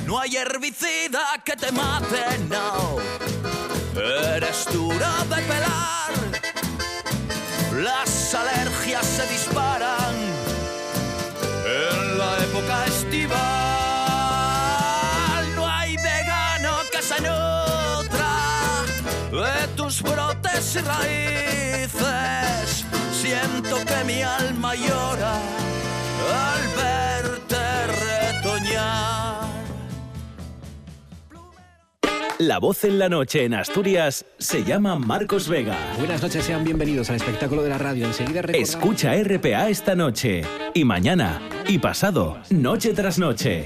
No 0.06 0.20
hay 0.20 0.38
herbicida 0.38 1.42
que 1.44 1.54
te 1.54 1.72
mate, 1.72 2.38
no. 2.50 2.98
Eres 4.00 4.68
duro 4.72 5.08
de 5.28 5.42
pelar. 5.42 6.14
Las 7.82 8.36
alergias 8.36 9.06
se 9.08 9.26
disparan 9.28 9.49
y 20.76 20.80
raíces. 20.80 22.00
Siento 23.12 23.78
que 23.86 24.04
mi 24.06 24.22
alma 24.22 24.76
llora 24.76 25.36
al 26.32 26.62
verte 26.76 27.58
retoñar. 27.88 29.50
La 32.38 32.60
voz 32.60 32.84
en 32.84 33.00
la 33.00 33.10
noche 33.10 33.46
en 33.46 33.56
Asturias 33.56 34.26
se 34.38 34.64
llama 34.64 34.96
Marcos 34.98 35.50
Vega. 35.50 35.76
Buenas 35.98 36.22
noches, 36.22 36.46
sean 36.46 36.64
bienvenidos 36.64 37.10
al 37.10 37.16
espectáculo 37.18 37.64
de 37.64 37.70
la 37.70 37.78
radio. 37.78 38.06
Enseguida 38.06 38.42
Escucha 38.54 39.14
RPA 39.16 39.70
esta 39.70 39.96
noche 39.96 40.44
y 40.74 40.86
mañana 40.86 41.42
y 41.68 41.80
pasado, 41.80 42.38
noche 42.50 42.94
tras 42.94 43.18
noche. 43.18 43.66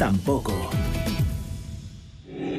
tampoco. 0.00 0.54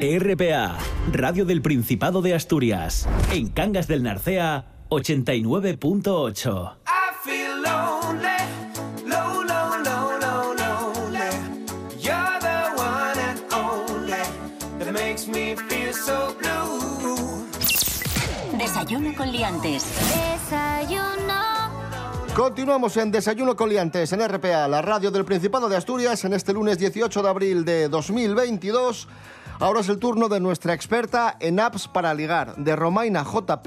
RPA, 0.00 0.78
Radio 1.10 1.44
del 1.44 1.60
Principado 1.60 2.22
de 2.22 2.34
Asturias. 2.34 3.08
En 3.32 3.48
Cangas 3.48 3.88
del 3.88 4.04
Narcea, 4.04 4.66
89.8. 4.90 6.76
I 6.86 7.10
feel 7.24 7.60
lonely, 7.60 8.28
low, 9.04 9.42
low, 9.42 9.82
low, 9.82 10.20
low, 10.20 10.54
lonely. 10.54 11.32
You're 11.98 12.38
the 12.38 12.70
one 12.76 13.18
and 13.18 13.40
only 13.52 14.22
that 14.78 14.92
makes 14.92 15.26
me 15.26 15.56
feel 15.68 15.92
so 15.92 16.36
blue. 16.38 17.48
Desayuno 18.56 19.16
con 19.16 19.32
liantes. 19.32 19.84
Desayuno. 20.48 21.71
Continuamos 22.34 22.96
en 22.96 23.10
Desayuno 23.10 23.56
con 23.56 23.68
Liantes 23.68 24.10
en 24.14 24.26
RPA, 24.26 24.66
la 24.66 24.80
radio 24.80 25.10
del 25.10 25.26
Principado 25.26 25.68
de 25.68 25.76
Asturias, 25.76 26.24
en 26.24 26.32
este 26.32 26.54
lunes 26.54 26.78
18 26.78 27.22
de 27.22 27.28
abril 27.28 27.64
de 27.66 27.90
2022. 27.90 29.06
Ahora 29.60 29.80
es 29.80 29.88
el 29.90 29.98
turno 29.98 30.30
de 30.30 30.40
nuestra 30.40 30.72
experta 30.72 31.36
en 31.40 31.60
apps 31.60 31.88
para 31.88 32.14
ligar, 32.14 32.56
de 32.56 32.74
Romaina 32.74 33.22
JP, 33.22 33.66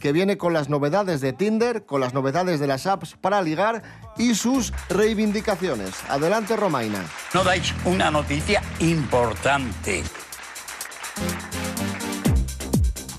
que 0.00 0.10
viene 0.12 0.36
con 0.36 0.52
las 0.52 0.68
novedades 0.68 1.20
de 1.20 1.32
Tinder, 1.32 1.86
con 1.86 2.00
las 2.00 2.12
novedades 2.12 2.58
de 2.58 2.66
las 2.66 2.88
apps 2.88 3.14
para 3.20 3.42
ligar 3.42 3.84
y 4.18 4.34
sus 4.34 4.72
reivindicaciones. 4.88 5.92
Adelante, 6.08 6.56
Romaina. 6.56 7.04
No 7.32 7.44
dais 7.44 7.72
una 7.84 8.10
noticia 8.10 8.60
importante. 8.80 10.02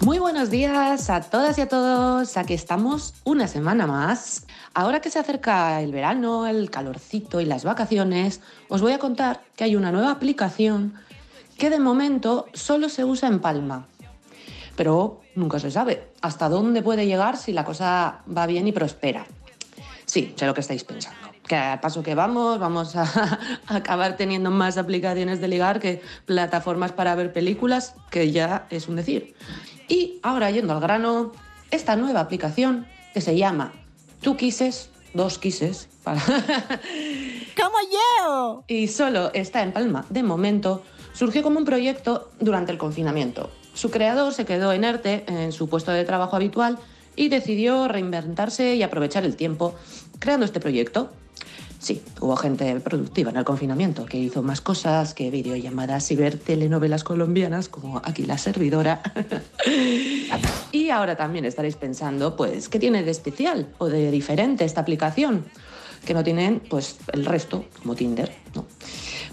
Muy 0.03 0.17
buenos 0.17 0.49
días 0.49 1.11
a 1.11 1.21
todas 1.21 1.59
y 1.59 1.61
a 1.61 1.67
todos. 1.67 2.35
Aquí 2.35 2.55
estamos 2.55 3.13
una 3.23 3.47
semana 3.47 3.85
más. 3.85 4.47
Ahora 4.73 4.99
que 4.99 5.11
se 5.11 5.19
acerca 5.19 5.79
el 5.79 5.91
verano, 5.91 6.47
el 6.47 6.71
calorcito 6.71 7.39
y 7.39 7.45
las 7.45 7.63
vacaciones, 7.63 8.41
os 8.67 8.81
voy 8.81 8.93
a 8.93 8.97
contar 8.97 9.41
que 9.55 9.63
hay 9.63 9.75
una 9.75 9.91
nueva 9.91 10.09
aplicación 10.09 10.95
que 11.55 11.69
de 11.69 11.79
momento 11.79 12.47
solo 12.53 12.89
se 12.89 13.05
usa 13.05 13.29
en 13.29 13.41
Palma. 13.41 13.85
Pero 14.75 15.21
nunca 15.35 15.59
se 15.59 15.69
sabe 15.69 16.09
hasta 16.21 16.49
dónde 16.49 16.81
puede 16.81 17.05
llegar 17.05 17.37
si 17.37 17.53
la 17.53 17.63
cosa 17.63 18.21
va 18.35 18.47
bien 18.47 18.67
y 18.67 18.71
prospera. 18.71 19.27
Sí, 20.07 20.33
sé 20.35 20.47
lo 20.47 20.55
que 20.55 20.61
estáis 20.61 20.83
pensando. 20.83 21.29
Que 21.47 21.55
al 21.55 21.79
paso 21.79 22.01
que 22.01 22.15
vamos, 22.15 22.57
vamos 22.57 22.95
a, 22.95 23.39
acabar 23.67 24.17
teniendo 24.17 24.49
más 24.49 24.79
aplicaciones 24.79 25.41
de 25.41 25.47
ligar 25.47 25.79
que 25.79 26.01
plataformas 26.25 26.91
para 26.91 27.13
ver 27.13 27.31
películas, 27.31 27.93
que 28.09 28.31
ya 28.31 28.65
es 28.71 28.87
un 28.87 28.95
decir. 28.95 29.35
Y 29.91 30.21
ahora 30.23 30.49
yendo 30.49 30.71
al 30.71 30.79
grano, 30.79 31.33
esta 31.69 31.97
nueva 31.97 32.21
aplicación 32.21 32.87
que 33.13 33.19
se 33.19 33.35
llama 33.35 33.73
Tú 34.21 34.37
Quises, 34.37 34.89
dos 35.13 35.37
quises, 35.37 35.89
para... 36.01 36.21
¡Como 37.57 37.77
yo! 37.91 38.63
y 38.69 38.87
solo 38.87 39.31
está 39.33 39.61
en 39.61 39.73
Palma 39.73 40.05
de 40.09 40.23
momento, 40.23 40.81
surgió 41.11 41.43
como 41.43 41.59
un 41.59 41.65
proyecto 41.65 42.31
durante 42.39 42.71
el 42.71 42.77
confinamiento. 42.77 43.51
Su 43.73 43.91
creador 43.91 44.33
se 44.33 44.45
quedó 44.45 44.73
inerte 44.73 45.25
en 45.27 45.51
su 45.51 45.67
puesto 45.67 45.91
de 45.91 46.05
trabajo 46.05 46.37
habitual 46.37 46.79
y 47.17 47.27
decidió 47.27 47.89
reinventarse 47.89 48.75
y 48.75 48.83
aprovechar 48.83 49.25
el 49.25 49.35
tiempo 49.35 49.75
creando 50.19 50.45
este 50.45 50.61
proyecto. 50.61 51.09
Sí, 51.81 52.03
hubo 52.19 52.35
gente 52.35 52.79
productiva 52.79 53.31
en 53.31 53.37
el 53.37 53.43
confinamiento 53.43 54.05
que 54.05 54.19
hizo 54.19 54.43
más 54.43 54.61
cosas 54.61 55.15
que 55.15 55.31
videollamadas 55.31 56.11
y 56.11 56.15
ver 56.15 56.37
telenovelas 56.37 57.03
colombianas 57.03 57.69
como 57.69 57.97
aquí 58.05 58.23
la 58.27 58.37
servidora. 58.37 59.01
y 60.71 60.91
ahora 60.91 61.15
también 61.15 61.43
estaréis 61.43 61.77
pensando, 61.77 62.35
pues, 62.35 62.69
¿qué 62.69 62.77
tiene 62.77 63.01
de 63.01 63.09
especial 63.09 63.67
o 63.79 63.87
de 63.87 64.11
diferente 64.11 64.63
esta 64.63 64.81
aplicación? 64.81 65.43
Que 66.05 66.13
no 66.13 66.23
tienen, 66.23 66.61
pues, 66.69 66.97
el 67.13 67.25
resto, 67.25 67.65
como 67.81 67.95
Tinder, 67.95 68.31
¿no? 68.53 68.67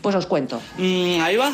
Pues 0.00 0.14
os 0.14 0.24
cuento. 0.24 0.58
ahí 0.78 1.36
va. 1.36 1.52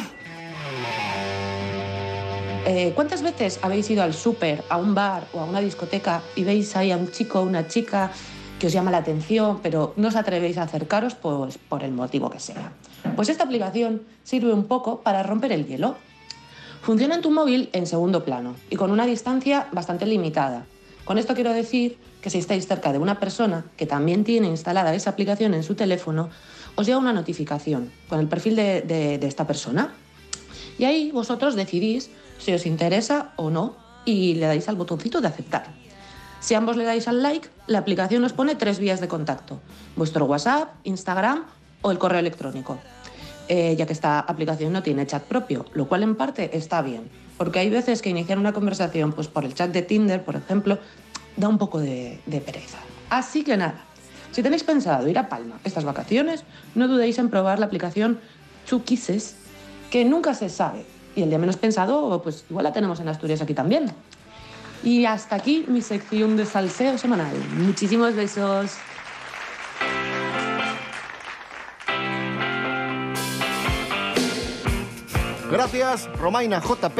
Eh, 2.66 2.92
¿Cuántas 2.94 3.20
veces 3.22 3.58
habéis 3.62 3.90
ido 3.90 4.04
al 4.04 4.14
súper, 4.14 4.62
a 4.68 4.76
un 4.76 4.94
bar 4.94 5.26
o 5.32 5.40
a 5.40 5.44
una 5.44 5.60
discoteca 5.60 6.22
y 6.36 6.44
veis 6.44 6.76
ahí 6.76 6.92
a 6.92 6.96
un 6.96 7.10
chico 7.10 7.40
o 7.40 7.42
una 7.42 7.66
chica 7.66 8.12
que 8.58 8.66
os 8.68 8.72
llama 8.72 8.90
la 8.90 8.98
atención, 8.98 9.60
pero 9.62 9.92
no 9.96 10.08
os 10.08 10.16
atrevéis 10.16 10.58
a 10.58 10.62
acercaros 10.62 11.14
pues, 11.14 11.58
por 11.58 11.82
el 11.82 11.92
motivo 11.92 12.30
que 12.30 12.40
sea? 12.40 12.72
Pues 13.16 13.28
esta 13.28 13.44
aplicación 13.44 14.02
sirve 14.22 14.52
un 14.52 14.64
poco 14.64 15.00
para 15.00 15.22
romper 15.22 15.52
el 15.52 15.66
hielo. 15.66 15.96
Funciona 16.82 17.14
en 17.16 17.22
tu 17.22 17.30
móvil 17.30 17.70
en 17.72 17.86
segundo 17.86 18.24
plano 18.24 18.56
y 18.70 18.76
con 18.76 18.90
una 18.90 19.06
distancia 19.06 19.68
bastante 19.72 20.06
limitada. 20.06 20.66
Con 21.04 21.18
esto 21.18 21.34
quiero 21.34 21.52
decir 21.52 21.98
que 22.22 22.30
si 22.30 22.38
estáis 22.38 22.66
cerca 22.66 22.92
de 22.92 22.98
una 22.98 23.20
persona 23.20 23.64
que 23.76 23.86
también 23.86 24.24
tiene 24.24 24.48
instalada 24.48 24.94
esa 24.94 25.10
aplicación 25.10 25.52
en 25.54 25.62
su 25.62 25.74
teléfono, 25.74 26.30
os 26.76 26.86
llega 26.86 26.98
una 26.98 27.12
notificación 27.12 27.90
con 28.08 28.20
el 28.20 28.28
perfil 28.28 28.56
de, 28.56 28.80
de- 28.82 29.18
de 29.18 29.26
esta 29.26 29.46
persona. 29.46 29.92
Y 30.78 30.84
ahí 30.84 31.10
vosotros 31.12 31.54
decidís 31.54 32.10
si 32.38 32.52
os 32.52 32.64
interesa 32.66 33.32
o 33.36 33.50
no 33.50 33.76
y 34.06 34.34
le 34.34 34.46
dais 34.46 34.68
al 34.68 34.76
botoncito 34.76 35.20
de 35.20 35.28
aceptar. 35.28 35.68
Si 36.44 36.52
ambos 36.52 36.76
le 36.76 36.84
dais 36.84 37.08
al 37.08 37.22
like, 37.22 37.48
la 37.66 37.78
aplicación 37.78 38.22
os 38.22 38.34
pone 38.34 38.54
tres 38.54 38.78
vías 38.78 39.00
de 39.00 39.08
contacto. 39.08 39.60
Vuestro 39.96 40.26
WhatsApp, 40.26 40.74
Instagram 40.84 41.46
o 41.80 41.90
el 41.90 41.96
correo 41.96 42.20
electrónico. 42.20 42.76
Eh, 43.48 43.74
ya 43.78 43.86
que 43.86 43.94
esta 43.94 44.20
aplicación 44.20 44.70
no 44.70 44.82
tiene 44.82 45.06
chat 45.06 45.22
propio, 45.22 45.64
lo 45.72 45.88
cual 45.88 46.02
en 46.02 46.16
parte 46.16 46.54
está 46.54 46.82
bien. 46.82 47.08
Porque 47.38 47.60
hay 47.60 47.70
veces 47.70 48.02
que 48.02 48.10
iniciar 48.10 48.38
una 48.38 48.52
conversación 48.52 49.14
pues, 49.14 49.26
por 49.26 49.46
el 49.46 49.54
chat 49.54 49.70
de 49.70 49.80
Tinder, 49.80 50.22
por 50.22 50.36
ejemplo, 50.36 50.78
da 51.38 51.48
un 51.48 51.56
poco 51.56 51.80
de, 51.80 52.20
de 52.26 52.42
pereza. 52.42 52.76
Así 53.08 53.42
que 53.42 53.56
nada, 53.56 53.82
si 54.30 54.42
tenéis 54.42 54.64
pensado 54.64 55.08
ir 55.08 55.16
a 55.16 55.30
Palma 55.30 55.58
estas 55.64 55.84
vacaciones, 55.84 56.44
no 56.74 56.88
dudéis 56.88 57.16
en 57.16 57.30
probar 57.30 57.58
la 57.58 57.64
aplicación 57.64 58.20
Kisses, 58.84 59.36
que 59.90 60.04
nunca 60.04 60.34
se 60.34 60.50
sabe 60.50 60.84
y 61.16 61.22
el 61.22 61.30
día 61.30 61.38
menos 61.38 61.56
pensado, 61.56 62.20
pues 62.22 62.44
igual 62.50 62.64
la 62.64 62.72
tenemos 62.74 63.00
en 63.00 63.08
Asturias 63.08 63.40
aquí 63.40 63.54
también. 63.54 63.94
Y 64.84 65.06
hasta 65.06 65.36
aquí 65.36 65.64
mi 65.66 65.80
sección 65.80 66.36
de 66.36 66.44
salseo 66.44 66.98
semanal. 66.98 67.34
Muchísimos 67.56 68.14
besos. 68.14 68.72
Gracias, 75.50 76.06
Romaina 76.18 76.60
JP. 76.60 76.98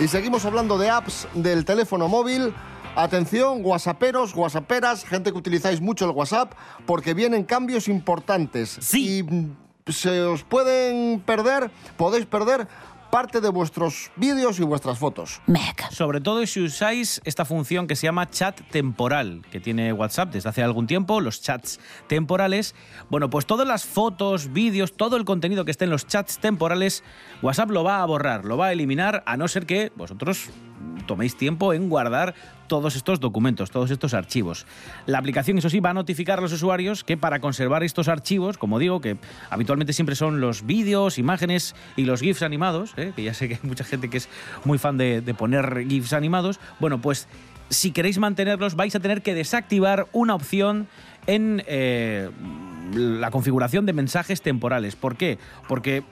Y 0.00 0.08
seguimos 0.08 0.44
hablando 0.44 0.76
de 0.76 0.90
apps 0.90 1.26
del 1.32 1.64
teléfono 1.64 2.06
móvil. 2.06 2.52
Atención, 2.96 3.64
whatsapperos, 3.64 4.34
whatsapperas, 4.34 5.04
gente 5.04 5.32
que 5.32 5.38
utilizáis 5.38 5.80
mucho 5.80 6.04
el 6.04 6.10
WhatsApp, 6.10 6.52
porque 6.84 7.14
vienen 7.14 7.44
cambios 7.44 7.88
importantes. 7.88 8.76
Sí. 8.80 9.24
Y 9.86 9.92
se 9.92 10.20
os 10.22 10.42
pueden 10.42 11.20
perder, 11.20 11.70
podéis 11.96 12.26
perder 12.26 12.68
parte 13.12 13.42
de 13.42 13.50
vuestros 13.50 14.10
vídeos 14.16 14.58
y 14.58 14.62
vuestras 14.62 14.98
fotos. 14.98 15.42
Sobre 15.90 16.22
todo 16.22 16.46
si 16.46 16.62
usáis 16.62 17.20
esta 17.26 17.44
función 17.44 17.86
que 17.86 17.94
se 17.94 18.06
llama 18.06 18.30
chat 18.30 18.58
temporal, 18.70 19.42
que 19.50 19.60
tiene 19.60 19.92
WhatsApp 19.92 20.32
desde 20.32 20.48
hace 20.48 20.62
algún 20.62 20.86
tiempo, 20.86 21.20
los 21.20 21.42
chats 21.42 21.78
temporales. 22.06 22.74
Bueno, 23.10 23.28
pues 23.28 23.44
todas 23.44 23.68
las 23.68 23.84
fotos, 23.84 24.50
vídeos, 24.54 24.94
todo 24.94 25.18
el 25.18 25.26
contenido 25.26 25.66
que 25.66 25.72
esté 25.72 25.84
en 25.84 25.90
los 25.90 26.06
chats 26.06 26.38
temporales, 26.38 27.04
WhatsApp 27.42 27.70
lo 27.70 27.84
va 27.84 28.02
a 28.02 28.06
borrar, 28.06 28.46
lo 28.46 28.56
va 28.56 28.68
a 28.68 28.72
eliminar, 28.72 29.22
a 29.26 29.36
no 29.36 29.46
ser 29.46 29.66
que 29.66 29.92
vosotros 29.94 30.48
toméis 31.06 31.36
tiempo 31.36 31.74
en 31.74 31.90
guardar 31.90 32.34
todos 32.72 32.96
estos 32.96 33.20
documentos, 33.20 33.70
todos 33.70 33.90
estos 33.90 34.14
archivos. 34.14 34.64
La 35.04 35.18
aplicación, 35.18 35.58
eso 35.58 35.68
sí, 35.68 35.80
va 35.80 35.90
a 35.90 35.92
notificar 35.92 36.38
a 36.38 36.40
los 36.40 36.54
usuarios 36.54 37.04
que 37.04 37.18
para 37.18 37.38
conservar 37.38 37.82
estos 37.82 38.08
archivos, 38.08 38.56
como 38.56 38.78
digo, 38.78 39.02
que 39.02 39.18
habitualmente 39.50 39.92
siempre 39.92 40.14
son 40.14 40.40
los 40.40 40.64
vídeos, 40.64 41.18
imágenes 41.18 41.74
y 41.96 42.06
los 42.06 42.22
GIFs 42.22 42.40
animados, 42.40 42.94
¿eh? 42.96 43.12
que 43.14 43.24
ya 43.24 43.34
sé 43.34 43.46
que 43.46 43.56
hay 43.56 43.60
mucha 43.62 43.84
gente 43.84 44.08
que 44.08 44.16
es 44.16 44.30
muy 44.64 44.78
fan 44.78 44.96
de, 44.96 45.20
poner 45.36 45.84
GIFs 45.86 46.14
animados, 46.14 46.60
bueno, 46.80 46.98
pues 46.98 47.28
si 47.68 47.90
queréis 47.90 48.16
mantenerlos 48.16 48.74
vais 48.74 48.96
a 48.96 49.00
tener 49.00 49.20
que 49.20 49.34
desactivar 49.34 50.06
una 50.12 50.34
opción 50.34 50.88
en 51.26 51.62
eh, 51.66 52.30
la 52.94 53.30
configuración 53.30 53.86
de 53.86 53.92
mensajes 53.92 54.42
temporales. 54.42 54.96
¿Por 54.96 55.16
qué? 55.16 55.38
Porque 55.68 56.02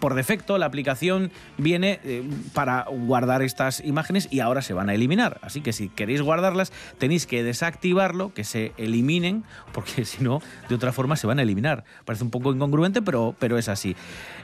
por 0.00 0.14
defecto 0.14 0.58
la 0.58 0.66
aplicación 0.66 1.30
viene 1.58 2.00
eh, 2.04 2.22
para 2.54 2.86
guardar 2.90 3.42
estas 3.42 3.80
imágenes 3.84 4.28
y 4.30 4.40
ahora 4.40 4.62
se 4.62 4.74
van 4.74 4.88
a 4.88 4.94
eliminar. 4.94 5.38
Así 5.42 5.60
que 5.60 5.72
si 5.72 5.88
queréis 5.88 6.22
guardarlas 6.22 6.72
tenéis 6.98 7.26
que 7.26 7.42
desactivarlo, 7.42 8.32
que 8.34 8.44
se 8.44 8.72
eliminen, 8.76 9.44
porque 9.72 10.04
si 10.04 10.22
no, 10.22 10.40
de 10.68 10.74
otra 10.74 10.92
forma 10.92 11.16
se 11.16 11.26
van 11.26 11.38
a 11.38 11.42
eliminar. 11.42 11.84
Parece 12.04 12.24
un 12.24 12.30
poco 12.30 12.52
incongruente, 12.52 13.02
pero, 13.02 13.34
pero 13.38 13.58
es 13.58 13.68
así. 13.68 13.96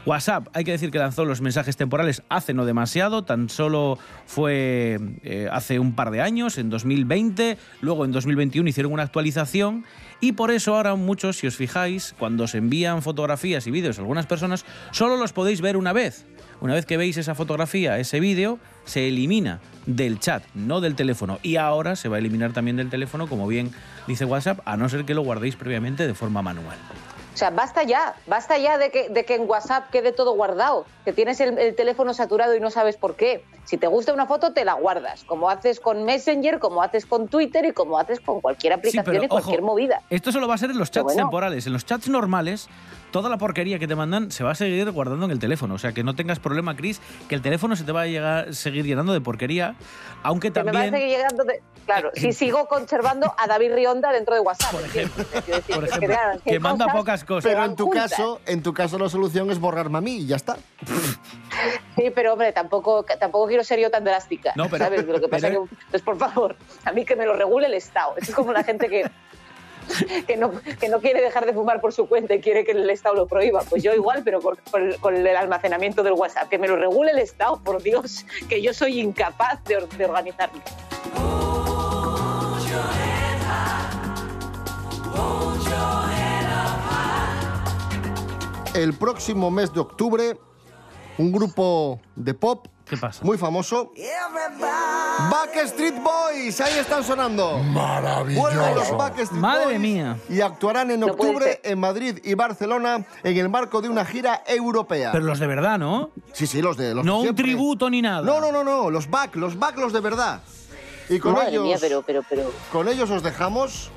WhatsApp, 0.07 0.47
hay 0.53 0.63
que 0.63 0.71
decir 0.71 0.93
que 0.93 0.99
lanzó 0.99 1.25
los 1.25 1.41
mensajes 1.41 1.77
temporales 1.77 2.23
hace 2.29 2.55
no 2.55 2.65
demasiado, 2.65 3.25
tan 3.25 3.49
solo 3.49 3.99
fue 4.25 4.99
eh, 5.25 5.49
hace 5.51 5.81
un 5.81 5.97
par 5.97 6.13
de 6.13 6.23
años, 6.23 6.59
en 6.59 6.71
2020, 6.71 7.59
luego 7.81 8.05
en 8.05 8.13
2021 8.13 8.69
hicieron 8.69 8.93
una 8.93 9.03
actualización 9.03 9.85
y 10.21 10.33
por 10.33 10.53
eso 10.53 10.77
ahora 10.77 10.95
muchos, 10.95 11.39
si 11.39 11.49
os 11.49 11.57
fijáis, 11.57 12.15
cuando 12.19 12.47
se 12.47 12.59
envían 12.59 13.03
fotografías 13.03 13.67
y 13.67 13.73
vídeos 13.73 13.99
a 13.99 14.03
algunas 14.03 14.27
personas, 14.27 14.65
solo 14.93 15.17
los 15.17 15.33
podéis 15.33 15.61
ver 15.61 15.77
una 15.77 15.93
vez. 15.93 16.25
Una 16.61 16.73
vez 16.73 16.87
que 16.87 16.97
veis 16.97 17.17
esa 17.19 17.35
fotografía, 17.35 17.99
ese 17.99 18.21
vídeo, 18.21 18.59
se 18.85 19.09
elimina 19.09 19.61
del 19.85 20.21
chat, 20.21 20.43
no 20.55 20.81
del 20.81 20.95
teléfono. 20.95 21.39
Y 21.43 21.57
ahora 21.57 21.97
se 21.97 22.09
va 22.09 22.17
a 22.17 22.19
eliminar 22.19 22.53
también 22.53 22.77
del 22.77 22.89
teléfono, 22.89 23.27
como 23.27 23.47
bien 23.47 23.73
dice 24.07 24.25
WhatsApp, 24.25 24.61
a 24.65 24.77
no 24.77 24.89
ser 24.89 25.05
que 25.05 25.15
lo 25.15 25.23
guardéis 25.23 25.57
previamente 25.57 26.07
de 26.07 26.15
forma 26.15 26.41
manual. 26.41 26.79
O 27.37 27.39
sea, 27.39 27.51
basta 27.51 27.83
ya, 27.83 28.15
basta 28.27 28.57
ya 28.57 28.79
de 28.79 28.91
que, 28.91 29.11
de 29.11 29.27
que 29.27 29.35
en 29.35 29.47
WhatsApp 29.47 29.91
quede 29.91 30.13
todo 30.13 30.33
guardado, 30.33 30.87
que 31.05 31.13
tienes 31.13 31.39
el, 31.43 31.59
el, 31.59 31.77
teléfono 31.77 32.15
saturado 32.15 32.57
y 32.57 32.61
no 32.61 32.71
sabes 32.71 32.97
por 32.97 33.15
qué. 33.15 33.45
Si 33.65 33.77
te 33.77 33.89
gusta 33.89 34.15
una 34.15 34.25
foto, 34.25 34.55
te 34.55 34.65
la 34.65 34.73
guardas, 34.73 35.23
como 35.25 35.51
haces 35.51 35.79
con 35.79 36.05
Messenger, 36.05 36.59
como 36.59 36.83
haces 36.83 37.05
con 37.05 37.29
Twitter 37.29 37.67
y 37.67 37.73
como 37.73 37.99
haces 37.99 38.21
con 38.21 38.41
cualquier 38.41 38.73
aplicación 38.73 39.05
pero, 39.05 39.25
y 39.25 39.29
cualquier 39.29 39.61
ojo, 39.61 39.67
movida. 39.67 40.01
Esto 40.09 40.33
solo 40.33 40.49
va 40.49 40.55
a 40.55 40.59
ser 40.59 40.71
en 40.71 40.79
los 40.79 40.91
chats 40.91 41.05
bueno. 41.05 41.25
temporales. 41.25 41.67
En 41.67 41.75
los 41.75 41.85
chats 41.85 42.09
normales, 42.09 42.71
toda 43.11 43.31
la 43.31 43.39
porquería 43.39 43.79
que 43.79 43.87
te 43.89 43.95
mandan 43.95 44.31
se 44.31 44.45
va 44.45 44.51
a 44.53 44.55
seguir 44.55 44.91
guardando 44.91 45.25
en 45.25 45.31
el 45.33 45.39
teléfono. 45.39 45.75
O 45.75 45.79
sea, 45.79 45.93
que 45.93 46.03
no 46.05 46.15
tengas 46.15 46.39
problema, 46.39 46.77
Chris, 46.77 47.01
que 47.29 47.35
el 47.35 47.43
teléfono 47.43 47.77
se 47.77 47.85
te 47.85 47.93
va 47.93 48.03
a 48.03 48.07
llegar, 48.07 48.55
seguir 48.55 48.85
llenando 48.85 49.13
de 49.13 49.21
porquería, 49.21 49.75
aunque 50.23 50.53
Que 50.53 50.63
me 50.63 50.73
va 50.73 50.81
a 50.81 50.83
también... 50.85 50.95
seguir 50.95 51.17
llegando 51.17 51.45
de- 51.45 51.63
Claro, 51.87 52.11
si 52.15 52.33
sigo 52.33 52.67
conservando 52.67 53.33
a 53.39 53.47
David 53.47 53.73
Rionda 53.75 54.11
dentro 54.11 54.35
de 54.35 54.41
WhatsApp. 54.41 54.73
Por 54.73 54.85
ejemplo, 54.85 55.25
que 56.45 56.59
manda 56.59 56.89
pocas 56.89 57.23
cosas. 57.23 57.49
Pero 57.49 57.65
en 57.65 57.77
tu 57.77 57.89
caso, 57.91 58.41
en 58.45 58.61
tu 58.63 58.75
caso 58.75 58.99
la 58.99 59.09
solución 59.09 59.51
es 59.53 59.61
borrarme 59.61 59.99
a 59.99 60.01
mí 60.01 60.17
y 60.17 60.27
ya 60.27 60.35
está. 60.35 60.57
Sí, 61.97 62.11
pero 62.15 62.33
hombre, 62.33 62.53
tampoco, 62.53 63.05
tampoco 63.21 63.47
quiero 63.47 63.63
ser 63.65 63.79
yo 63.81 63.91
tan 63.91 64.03
drástica. 64.05 64.53
No, 64.57 64.69
pero- 64.69 64.85
¿sabes? 64.85 65.07
Lo 65.07 65.21
que 65.21 65.29
pasa 65.29 65.49
pero- 65.49 65.67
que, 65.69 65.77
pues 65.91 66.03
por 66.03 66.19
favor, 66.19 66.57
a 66.85 66.93
mí 66.93 67.05
que 67.05 67.15
me 67.17 67.25
lo 67.25 67.35
regule 67.37 67.69
el 67.69 67.75
Estado. 67.75 68.15
Es 68.17 68.35
como 68.35 68.53
la 68.53 68.65
gente 68.65 68.89
que, 68.89 69.09
que, 70.27 70.37
no, 70.37 70.53
que 70.81 70.89
no 70.89 71.01
quiere 71.01 71.21
dejar 71.21 71.47
de 71.47 71.53
fumar 71.53 71.81
por 71.81 71.93
su 71.93 72.09
cuenta 72.09 72.35
y 72.35 72.41
quiere 72.41 72.65
que 72.65 72.73
el 72.73 72.89
Estado 72.91 73.15
lo 73.15 73.27
prohíba. 73.27 73.63
Pues 73.69 73.83
yo 73.83 73.95
igual, 73.95 74.23
pero 74.25 74.41
con, 74.41 75.17
el, 75.17 75.27
almacenamiento 75.37 76.03
del 76.03 76.15
WhatsApp. 76.15 76.49
Que 76.49 76.59
me 76.59 76.69
lo 76.69 76.77
regule 76.77 77.13
el 77.13 77.19
Estado, 77.19 77.61
por 77.63 77.83
Dios, 77.83 78.25
que 78.49 78.63
yo 78.63 78.73
soy 78.73 79.01
incapaz 79.01 79.63
de 79.65 79.77
organizarme. 79.77 80.61
El 88.75 88.93
próximo 88.93 89.51
mes 89.51 89.73
de 89.73 89.81
octubre, 89.81 90.39
un 91.17 91.33
grupo 91.33 91.99
de 92.15 92.35
pop 92.35 92.67
muy 93.23 93.37
famoso. 93.39 93.93
Backstreet 95.31 95.95
Boys, 96.03 96.61
ahí 96.61 96.79
están 96.79 97.03
sonando. 97.03 97.59
Maravilloso. 97.59 98.41
Vuelven 98.49 98.75
los 98.75 98.91
Backstreet 98.97 99.33
Madre 99.41 99.65
Boys 99.67 99.81
mía. 99.81 100.17
Y 100.29 100.41
actuarán 100.41 100.91
en 100.91 101.01
No 101.01 101.09
puede 101.09 101.31
octubre 101.31 101.61
en 101.65 101.81
Madrid 101.81 102.19
y 102.25 102.35
Barcelona 102.35 103.05
en 103.25 103.37
el 103.37 103.49
marco 103.49 103.81
de 103.81 103.89
una 103.89 104.05
gira 104.05 104.43
europea. 104.47 105.11
Pero 105.13 105.25
los 105.25 105.39
de 105.39 105.47
verdad, 105.47 105.79
¿no? 105.79 106.11
Sí, 106.33 106.47
sí, 106.47 106.63
los 106.63 106.77
de 106.77 106.95
los 106.95 107.05
No 107.05 107.13
de 107.15 107.19
un 107.19 107.23
siempre. 107.25 107.45
tributo 107.45 107.91
ni 107.91 108.03
nada. 108.03 108.23
No, 108.23 108.41
no, 108.41 108.53
no, 108.53 108.63
no, 108.63 108.91
los 108.91 109.11
back, 109.11 109.37
los 109.37 109.59
back, 109.59 109.77
los 109.79 109.93
de 109.93 110.01
verdad. 110.01 110.41
Y 111.09 111.19
con 111.19 111.33
Madre 111.35 111.51
ellos, 111.51 111.65
mía, 111.65 111.77
pero, 111.81 112.03
pero, 112.03 112.23
pero. 112.29 112.53
con 112.73 112.89
ellos 112.89 113.09
os 113.11 113.23
dejamos 113.23 113.91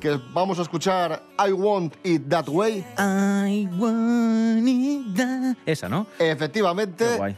que 0.00 0.20
vamos 0.32 0.58
a 0.58 0.62
escuchar 0.62 1.22
I 1.44 1.50
Want 1.52 1.94
It 2.04 2.28
That 2.28 2.48
Way. 2.48 2.84
I 2.98 3.66
want 3.76 4.68
it 4.68 5.16
that- 5.16 5.56
Esa, 5.66 5.88
¿no? 5.88 6.06
Efectivamente. 6.18 7.04
Qué 7.04 7.16
guay. 7.16 7.36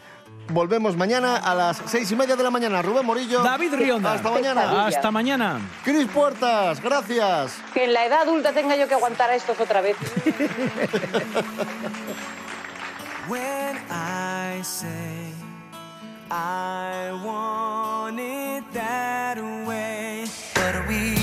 Volvemos 0.50 0.96
mañana 0.96 1.37
a 1.37 1.54
las 1.54 1.82
seis 1.87 2.11
y 2.11 2.16
media 2.16 2.34
de 2.34 2.42
la 2.42 2.50
mañana. 2.50 2.80
Rubén 2.80 3.04
Morillo. 3.04 3.42
David 3.42 3.74
Rionda. 3.74 4.14
Hasta 4.14 4.30
mañana. 4.30 4.87
Hasta 4.87 5.11
mañana. 5.11 5.61
Cris 5.84 6.06
Puertas, 6.08 6.80
gracias. 6.80 7.58
Que 7.74 7.84
en 7.84 7.92
la 7.92 8.06
edad 8.06 8.22
adulta 8.22 8.52
tenga 8.52 8.74
yo 8.76 8.88
que 8.88 8.94
aguantar 8.94 9.28
a 9.30 9.34
estos 9.34 9.61
otra 9.61 9.80
vez. 9.82 9.96
When 13.28 13.76
I 13.90 14.62
say 14.62 15.32
I 16.30 17.12
want 17.22 18.18
it 18.18 18.64
that 18.72 19.37
way, 19.66 20.24
but 20.54 20.88
we 20.88 21.17